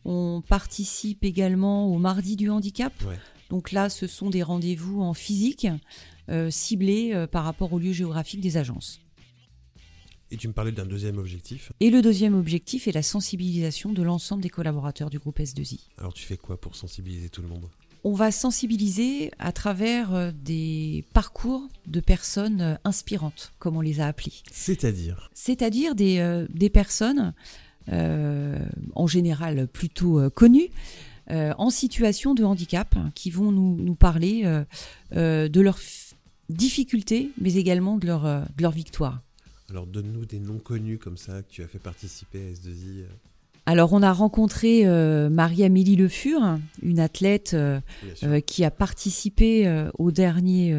On 0.04 0.42
participe 0.46 1.24
également 1.24 1.86
au 1.86 1.98
Mardi 1.98 2.36
du 2.36 2.50
Handicap. 2.50 2.92
Ouais. 3.04 3.18
Donc 3.50 3.72
là, 3.72 3.88
ce 3.88 4.06
sont 4.06 4.30
des 4.30 4.42
rendez-vous 4.42 5.02
en 5.02 5.14
physique 5.14 5.66
euh, 6.28 6.50
ciblés 6.50 7.12
euh, 7.14 7.26
par 7.26 7.44
rapport 7.44 7.72
au 7.72 7.78
lieu 7.78 7.92
géographique 7.92 8.40
des 8.40 8.56
agences. 8.56 9.00
Et 10.30 10.36
tu 10.36 10.48
me 10.48 10.54
parlais 10.54 10.72
d'un 10.72 10.86
deuxième 10.86 11.18
objectif? 11.18 11.72
Et 11.80 11.90
le 11.90 12.00
deuxième 12.00 12.34
objectif 12.34 12.88
est 12.88 12.92
la 12.92 13.02
sensibilisation 13.02 13.92
de 13.92 14.02
l'ensemble 14.02 14.42
des 14.42 14.48
collaborateurs 14.48 15.10
du 15.10 15.18
groupe 15.18 15.38
S2I. 15.38 15.80
Alors 15.98 16.14
tu 16.14 16.24
fais 16.24 16.38
quoi 16.38 16.58
pour 16.58 16.74
sensibiliser 16.74 17.28
tout 17.28 17.42
le 17.42 17.48
monde? 17.48 17.68
On 18.04 18.14
va 18.14 18.32
sensibiliser 18.32 19.30
à 19.38 19.52
travers 19.52 20.12
euh, 20.12 20.32
des 20.34 21.04
parcours 21.12 21.68
de 21.86 22.00
personnes 22.00 22.60
euh, 22.60 22.74
inspirantes, 22.84 23.52
comme 23.60 23.76
on 23.76 23.80
les 23.80 24.00
a 24.00 24.06
appelées. 24.08 24.32
C'est-à-dire 24.50 25.30
C'est-à-dire 25.34 25.94
des, 25.94 26.18
euh, 26.18 26.46
des 26.50 26.68
personnes, 26.68 27.32
euh, 27.92 28.58
en 28.94 29.06
général 29.06 29.68
plutôt 29.68 30.18
euh, 30.20 30.30
connues, 30.30 30.70
en 31.30 31.70
situation 31.70 32.34
de 32.34 32.44
handicap, 32.44 32.94
qui 33.14 33.30
vont 33.30 33.52
nous, 33.52 33.76
nous 33.76 33.94
parler 33.94 34.42
de 35.12 35.60
leurs 35.60 35.78
difficultés, 36.50 37.30
mais 37.40 37.54
également 37.54 37.96
de 37.96 38.06
leur, 38.06 38.22
de 38.24 38.60
leur 38.60 38.72
victoire. 38.72 39.22
Alors 39.70 39.86
donne-nous 39.86 40.26
des 40.26 40.40
noms 40.40 40.58
connus 40.58 40.98
comme 40.98 41.16
ça 41.16 41.42
que 41.42 41.50
tu 41.50 41.62
as 41.62 41.68
fait 41.68 41.78
participer 41.78 42.48
à 42.48 42.50
S2I. 42.52 43.04
Alors, 43.64 43.92
on 43.92 44.02
a 44.02 44.12
rencontré 44.12 44.82
euh, 44.86 45.30
Marie-Amélie 45.30 45.94
Le 45.94 46.08
Fur, 46.08 46.58
une 46.82 46.98
athlète 46.98 47.52
euh, 47.54 47.80
euh, 48.24 48.40
qui 48.40 48.64
a 48.64 48.72
participé 48.72 49.72
au 49.98 50.10
dernier 50.10 50.74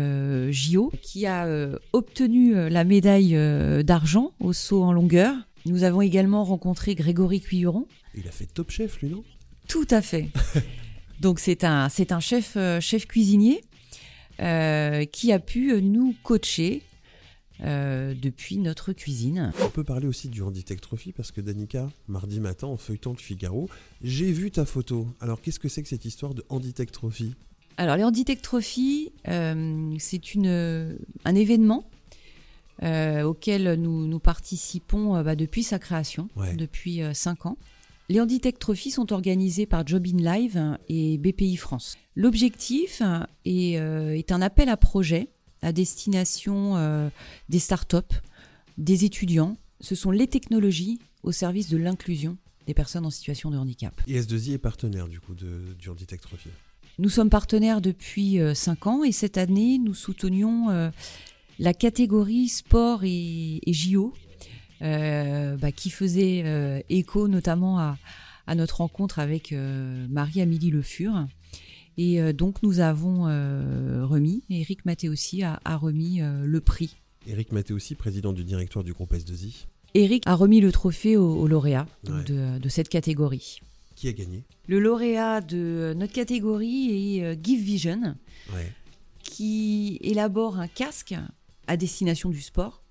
JO, 0.52 0.92
qui 1.02 1.26
a 1.26 1.48
obtenu 1.94 2.70
la 2.70 2.84
médaille 2.84 3.38
d'argent 3.84 4.32
au 4.40 4.54
saut 4.54 4.84
en 4.84 4.92
longueur. 4.92 5.36
Nous 5.66 5.84
avons 5.84 6.02
également 6.02 6.44
rencontré 6.44 6.94
Grégory 6.96 7.40
Cuilleron. 7.40 7.88
Il 8.16 8.28
a 8.28 8.32
fait 8.32 8.46
Top 8.46 8.70
Chef 8.70 9.02
lui 9.02 9.10
non? 9.10 9.24
Tout 9.68 9.88
à 9.90 10.02
fait. 10.02 10.30
Donc 11.22 11.40
c'est 11.40 11.64
un, 11.64 11.88
c'est 11.88 12.12
un 12.12 12.20
chef, 12.20 12.58
chef 12.82 13.08
cuisinier 13.08 13.62
qui 14.40 15.32
a 15.32 15.40
pu 15.40 15.82
nous 15.82 16.16
coacher 16.24 16.82
euh, 17.64 18.14
depuis 18.20 18.58
notre 18.58 18.94
cuisine. 18.94 19.52
On 19.64 19.70
peut 19.70 19.84
parler 19.84 20.08
aussi 20.08 20.30
du 20.30 20.42
Handitech 20.42 20.82
Trophy 20.82 21.12
parce 21.12 21.32
que 21.32 21.42
Danica, 21.42 21.90
mardi 22.08 22.40
matin 22.40 22.68
en 22.68 22.78
feuilletant 22.78 23.12
le 23.12 23.18
Figaro, 23.18 23.70
j'ai 24.02 24.32
vu 24.32 24.52
ta 24.52 24.66
photo. 24.66 25.08
Alors 25.22 25.42
qu'est-ce 25.42 25.60
que 25.60 25.70
c'est 25.70 25.82
que 25.82 25.90
cette 25.90 26.06
histoire 26.06 26.34
de 26.34 26.44
Handitech 26.50 26.92
Trophy 26.92 27.36
Alors 27.78 27.96
les 27.96 28.04
Handitech 28.04 28.42
Trophy, 28.42 29.12
euh, 29.28 29.94
c'est 30.00 30.34
une, 30.36 30.98
un 31.26 31.36
événement 31.36 31.86
euh, 32.82 33.24
auquel 33.24 33.76
nous, 33.76 34.08
nous 34.08 34.20
participons 34.20 35.16
euh, 35.16 35.24
bah, 35.24 35.36
depuis 35.36 35.64
sa 35.64 35.80
création, 35.80 36.28
Ouais. 36.36 36.56
depuis 36.56 37.02
5 37.14 37.46
ans. 37.46 37.58
Les 38.10 38.20
Handitech 38.20 38.60
Trophy 38.60 38.92
sont 38.92 39.14
organisés 39.14 39.66
par 39.66 39.88
Job 39.88 40.06
in 40.06 40.18
Live 40.18 40.78
et 40.90 41.18
BPI 41.18 41.56
France. 41.56 41.98
L'objectif 42.16 43.02
est, 43.46 43.80
euh, 43.80 44.18
est, 44.18 44.32
un 44.32 44.42
appel 44.42 44.68
à 44.70 44.76
projet 44.76 45.30
à 45.64 45.72
destination 45.72 46.78
euh, 46.78 47.10
des 47.50 47.60
startups, 47.60 47.98
des 48.78 49.06
étudiants. 49.06 49.58
Ce 49.82 49.96
sont 49.96 50.12
les 50.12 50.28
technologies 50.28 51.00
au 51.24 51.32
service 51.32 51.70
de 51.70 51.78
l'inclusion 51.78 52.38
des 52.68 52.74
personnes 52.74 53.06
en 53.06 53.10
situation 53.10 53.50
de 53.50 53.58
handicap. 53.58 53.94
Et 54.08 54.20
S2I 54.20 54.54
est 54.54 54.58
partenaire 54.58 55.08
du 55.08 55.20
coup 55.20 55.34
de, 55.34 55.76
du 55.78 55.90
Handitech 55.90 56.22
Trophy 56.22 56.50
Nous 57.00 57.10
sommes 57.10 57.30
partenaires 57.30 57.82
depuis 57.82 58.40
5 58.54 58.88
ans 58.88 59.04
et 59.04 59.12
cette 59.12 59.38
année, 59.38 59.80
nous 59.80 59.94
soutenions 59.94 60.92
la 61.60 61.74
catégorie 61.74 62.48
sport 62.48 63.04
et, 63.04 63.60
et 63.66 63.74
JO 63.74 64.14
euh, 64.82 65.56
bah, 65.58 65.72
qui 65.72 65.90
faisait 65.90 66.44
euh, 66.46 66.82
écho 66.90 67.28
notamment 67.28 67.80
à, 67.80 67.98
à, 68.48 68.56
notre 68.56 68.78
rencontre 68.78 69.20
avec 69.20 69.54
euh, 69.54 70.06
Marie-Amélie 70.10 70.72
Le 70.72 70.82
Fur. 70.82 71.26
Et 71.98 72.34
donc 72.34 72.64
nous 72.64 72.80
avons 72.80 73.24
remis, 74.08 74.44
Eric 74.50 74.86
Mathéossi 74.86 75.44
a, 75.44 75.60
a 75.64 75.78
remis 75.78 76.22
le 76.22 76.62
prix. 76.62 76.96
Eric 77.28 77.52
Mathéossi, 77.52 77.96
président 77.96 78.34
du 78.34 78.44
directoire 78.44 78.84
du 78.84 78.94
groupe 78.94 79.14
S2I. 79.14 79.66
Eric 79.94 80.24
a 80.26 80.34
remis 80.34 80.60
le 80.60 80.72
trophée 80.72 81.18
au, 81.18 81.36
au 81.36 81.48
lauréat 81.48 81.86
ouais. 82.08 82.24
de, 82.24 82.58
de, 82.58 82.70
cette 82.70 82.90
catégorie. 82.90 83.62
Qui 83.96 84.08
a 84.08 84.12
gagné? 84.14 84.44
Le 84.68 84.80
lauréat 84.80 85.42
de 85.42 85.94
notre 85.96 86.14
catégorie 86.14 87.20
est 87.20 87.40
Give 87.44 87.62
Vision, 87.62 88.16
ouais. 88.54 88.72
qui 89.22 90.00
élabore 90.02 90.60
un 90.60 90.68
casque 90.68 91.14
à 91.68 91.78
destination 91.78 92.30
du 92.30 92.42
sport 92.42 92.84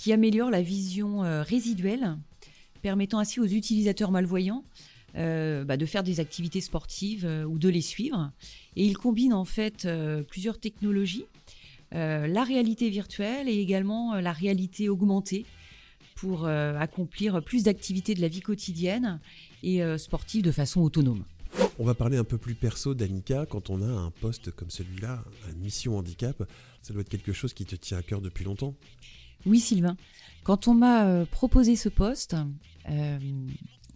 qui 0.00 0.14
améliore 0.14 0.48
la 0.48 0.62
vision 0.62 1.24
euh, 1.24 1.42
résiduelle, 1.42 2.16
permettant 2.80 3.18
ainsi 3.18 3.38
aux 3.38 3.44
utilisateurs 3.44 4.10
malvoyants 4.10 4.64
euh, 5.16 5.64
bah, 5.64 5.76
de 5.76 5.86
faire 5.86 6.02
des 6.02 6.20
activités 6.20 6.60
sportives 6.60 7.24
euh, 7.26 7.44
ou 7.44 7.58
de 7.58 7.68
les 7.68 7.80
suivre. 7.80 8.30
Et 8.76 8.84
il 8.84 8.96
combine 8.96 9.32
en 9.32 9.44
fait 9.44 9.84
euh, 9.84 10.22
plusieurs 10.22 10.58
technologies, 10.58 11.24
euh, 11.94 12.26
la 12.26 12.44
réalité 12.44 12.90
virtuelle 12.90 13.48
et 13.48 13.58
également 13.58 14.14
la 14.16 14.32
réalité 14.32 14.88
augmentée 14.88 15.44
pour 16.14 16.46
accomplir 16.46 17.42
plus 17.42 17.62
d'activités 17.62 18.14
de 18.14 18.20
la 18.20 18.28
vie 18.28 18.42
quotidienne 18.42 19.20
et 19.62 19.80
sportive 19.96 20.42
de 20.42 20.52
façon 20.52 20.82
autonome. 20.82 21.24
On 21.78 21.84
va 21.84 21.94
parler 21.94 22.18
un 22.18 22.24
peu 22.24 22.36
plus 22.36 22.54
perso 22.54 22.92
d'Annika. 22.92 23.46
Quand 23.46 23.70
on 23.70 23.80
a 23.80 23.86
un 23.86 24.10
poste 24.10 24.50
comme 24.50 24.68
celui-là, 24.68 25.24
une 25.50 25.60
mission 25.60 25.96
handicap, 25.96 26.46
ça 26.82 26.92
doit 26.92 27.00
être 27.00 27.08
quelque 27.08 27.32
chose 27.32 27.54
qui 27.54 27.64
te 27.64 27.74
tient 27.74 27.96
à 27.96 28.02
cœur 28.02 28.20
depuis 28.20 28.44
longtemps? 28.44 28.74
Oui, 29.46 29.60
Sylvain. 29.60 29.96
Quand 30.42 30.68
on 30.68 30.74
m'a 30.74 31.06
euh, 31.06 31.24
proposé 31.24 31.76
ce 31.76 31.88
poste, 31.88 32.36
euh, 32.88 33.18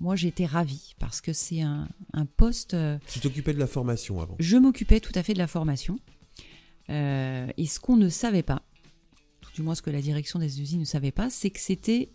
moi 0.00 0.16
j'étais 0.16 0.46
ravie 0.46 0.94
parce 0.98 1.20
que 1.20 1.32
c'est 1.32 1.60
un, 1.60 1.88
un, 2.12 2.26
poste. 2.26 2.74
Euh, 2.74 2.98
tu 3.06 3.20
t'occupais 3.20 3.52
de 3.52 3.58
la 3.58 3.66
formation 3.66 4.20
avant 4.20 4.36
Je 4.38 4.56
m'occupais 4.56 5.00
tout 5.00 5.12
à 5.14 5.22
fait 5.22 5.34
de 5.34 5.38
la 5.38 5.46
formation. 5.46 5.98
Euh, 6.90 7.46
et 7.56 7.66
ce 7.66 7.80
qu'on 7.80 7.96
ne 7.96 8.08
savait 8.08 8.42
pas, 8.42 8.62
tout 9.40 9.50
du 9.54 9.62
moins 9.62 9.74
ce 9.74 9.82
que 9.82 9.90
la 9.90 10.00
direction 10.02 10.38
des 10.38 10.60
usines 10.60 10.80
ne 10.80 10.84
savait 10.84 11.12
pas, 11.12 11.30
c'est 11.30 11.50
que 11.50 11.60
c'était 11.60 12.10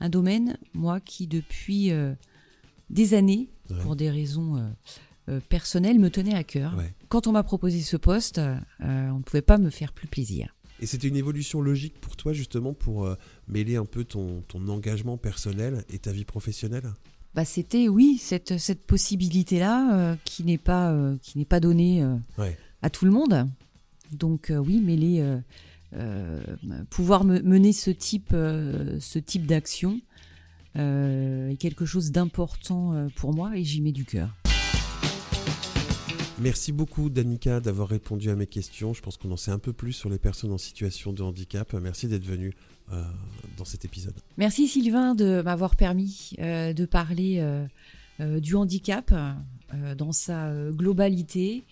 un 0.00 0.08
domaine, 0.08 0.58
moi, 0.74 1.00
qui 1.00 1.26
depuis 1.26 1.90
euh, 1.90 2.14
des 2.88 3.14
années, 3.14 3.50
ouais. 3.70 3.78
pour 3.80 3.96
des 3.96 4.10
raisons 4.10 4.72
personnelles, 5.50 5.98
me 5.98 6.08
tenait 6.08 6.34
à 6.34 6.44
cœur. 6.44 6.74
Ouais. 6.76 6.94
Quand 7.08 7.26
on 7.26 7.32
m'a 7.32 7.42
proposé 7.42 7.82
ce 7.82 7.98
poste, 7.98 8.40
on 8.80 9.18
ne 9.18 9.22
pouvait 9.22 9.42
pas 9.42 9.58
me 9.58 9.68
faire 9.68 9.92
plus 9.92 10.08
plaisir. 10.08 10.54
Et 10.80 10.86
c'était 10.86 11.08
une 11.08 11.16
évolution 11.16 11.60
logique 11.60 12.00
pour 12.00 12.16
toi 12.16 12.32
justement 12.32 12.72
pour 12.72 13.06
euh, 13.06 13.16
mêler 13.48 13.76
un 13.76 13.84
peu 13.84 14.04
ton, 14.04 14.42
ton, 14.48 14.66
engagement 14.68 15.16
personnel 15.16 15.84
et 15.90 15.98
ta 15.98 16.12
vie 16.12 16.24
professionnelle? 16.24 16.92
Bah 17.34 17.44
C'était 17.44 17.88
oui, 17.88 18.18
cette, 18.20 18.58
cette 18.58 18.86
possibilité-là 18.86 19.94
euh, 19.94 20.16
qui 20.24 20.44
n'est 20.44 20.58
pas, 20.58 20.92
euh, 20.92 21.16
qui 21.22 21.44
pas 21.44 21.60
donnée 21.60 22.04
ouais. 22.38 22.56
à 22.82 22.90
tout 22.90 23.04
le 23.04 23.10
monde. 23.10 23.48
Donc 24.12 24.50
oui, 24.56 24.80
mêler, 24.80 25.22
pouvoir 26.88 27.24
me, 27.24 27.40
mener 27.40 27.72
ce 27.72 27.90
type, 27.90 28.30
ce 28.30 29.18
type 29.18 29.46
d'action 29.46 30.00
est 30.74 31.60
quelque 31.60 31.84
chose 31.84 32.10
d'important 32.10 33.08
pour 33.16 33.34
moi 33.34 33.56
et 33.56 33.64
j'y 33.64 33.82
mets 33.82 33.92
du 33.92 34.06
cœur. 34.06 34.34
Merci 36.40 36.70
beaucoup 36.70 37.10
Danica 37.10 37.58
d'avoir 37.58 37.88
répondu 37.88 38.30
à 38.30 38.36
mes 38.36 38.46
questions. 38.46 38.94
Je 38.94 39.02
pense 39.02 39.16
qu'on 39.16 39.30
en 39.32 39.36
sait 39.36 39.50
un 39.50 39.58
peu 39.58 39.72
plus 39.72 39.92
sur 39.92 40.08
les 40.08 40.18
personnes 40.18 40.52
en 40.52 40.58
situation 40.58 41.12
de 41.12 41.22
handicap. 41.22 41.72
Merci 41.74 42.06
d'être 42.06 42.24
venu 42.24 42.54
euh, 42.92 43.02
dans 43.56 43.64
cet 43.64 43.84
épisode. 43.84 44.14
Merci 44.36 44.68
Sylvain 44.68 45.16
de 45.16 45.42
m'avoir 45.42 45.74
permis 45.74 46.30
euh, 46.38 46.72
de 46.72 46.86
parler 46.86 47.38
euh, 48.20 48.40
du 48.40 48.54
handicap 48.54 49.12
dans 49.96 50.12
sa 50.12 50.52
globalité 50.70 51.64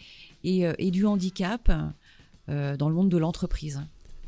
et, 0.42 0.64
et 0.78 0.90
du 0.90 1.06
handicap 1.06 1.72
dans 2.48 2.88
le 2.88 2.94
monde 2.94 3.08
de 3.08 3.16
l'entreprise. 3.16 3.80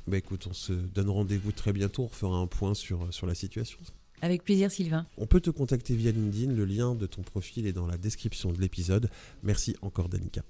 Bah 0.06 0.16
écoute, 0.16 0.46
on 0.48 0.54
se 0.54 0.72
donne 0.72 1.10
rendez-vous 1.10 1.52
très 1.52 1.72
bientôt. 1.72 2.04
On 2.04 2.08
fera 2.08 2.38
un 2.38 2.46
point 2.46 2.74
sur, 2.74 3.12
sur 3.12 3.26
la 3.26 3.34
situation. 3.34 3.78
Avec 4.20 4.44
plaisir, 4.44 4.70
Sylvain. 4.70 5.06
On 5.16 5.26
peut 5.26 5.40
te 5.40 5.50
contacter 5.50 5.94
via 5.94 6.10
LinkedIn. 6.10 6.52
Le 6.52 6.64
lien 6.64 6.94
de 6.94 7.06
ton 7.06 7.22
profil 7.22 7.66
est 7.66 7.72
dans 7.72 7.86
la 7.86 7.96
description 7.96 8.52
de 8.52 8.60
l'épisode. 8.60 9.10
Merci 9.42 9.76
encore, 9.82 10.08
Danica. 10.08 10.42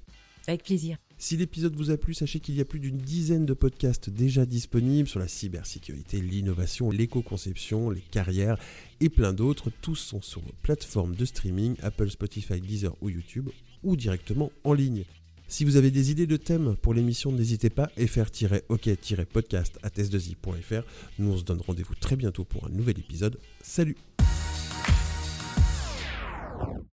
Avec 0.47 0.65
plaisir. 0.65 0.97
Si 1.19 1.37
l'épisode 1.37 1.77
vous 1.77 1.91
a 1.91 1.99
plu, 1.99 2.15
sachez 2.15 2.41
qu'il 2.41 2.55
y 2.55 2.61
a 2.63 2.65
plus 2.65 2.81
d'une 2.81 2.97
dizaine 2.97 3.45
de 3.45 3.53
podcasts 3.53 4.09
déjà 4.09 4.47
disponibles 4.47 5.09
sur 5.09 5.21
la 5.21 5.29
cybersécurité, 5.29 6.23
l'innovation, 6.23 6.91
l'éco-conception, 6.91 7.91
les 7.91 8.01
carrières 8.01 8.57
et 9.01 9.11
plein 9.11 9.35
d'autres. 9.35 9.71
Tous 9.83 9.97
sont 9.97 10.23
sur 10.23 10.41
vos 10.41 10.55
plateformes 10.63 11.15
de 11.15 11.27
streaming, 11.27 11.77
Apple, 11.83 12.09
Spotify, 12.11 12.63
Deezer 12.63 12.97
ou 13.03 13.11
YouTube, 13.11 13.51
ou 13.83 13.95
directement 13.95 14.51
en 14.65 14.73
ligne. 14.73 15.05
Si 15.51 15.65
vous 15.65 15.77
avez 15.77 15.91
des 15.91 16.11
idées 16.11 16.27
de 16.27 16.37
thèmes 16.37 16.77
pour 16.77 16.93
l'émission, 16.93 17.33
n'hésitez 17.33 17.71
pas 17.71 17.91
fr-ok-podcast 17.97 19.79
à 19.83 19.89
test2i.fr. 19.89 20.83
Nous 21.19 21.33
on 21.33 21.39
se 21.39 21.45
donne 21.45 21.63
rendez-vous 21.67 21.95
très 21.95 22.17
bientôt 22.17 22.45
pour 22.45 22.67
un 22.67 22.71
nouvel 22.71 22.99
épisode. 22.99 23.39
Salut 23.63 23.97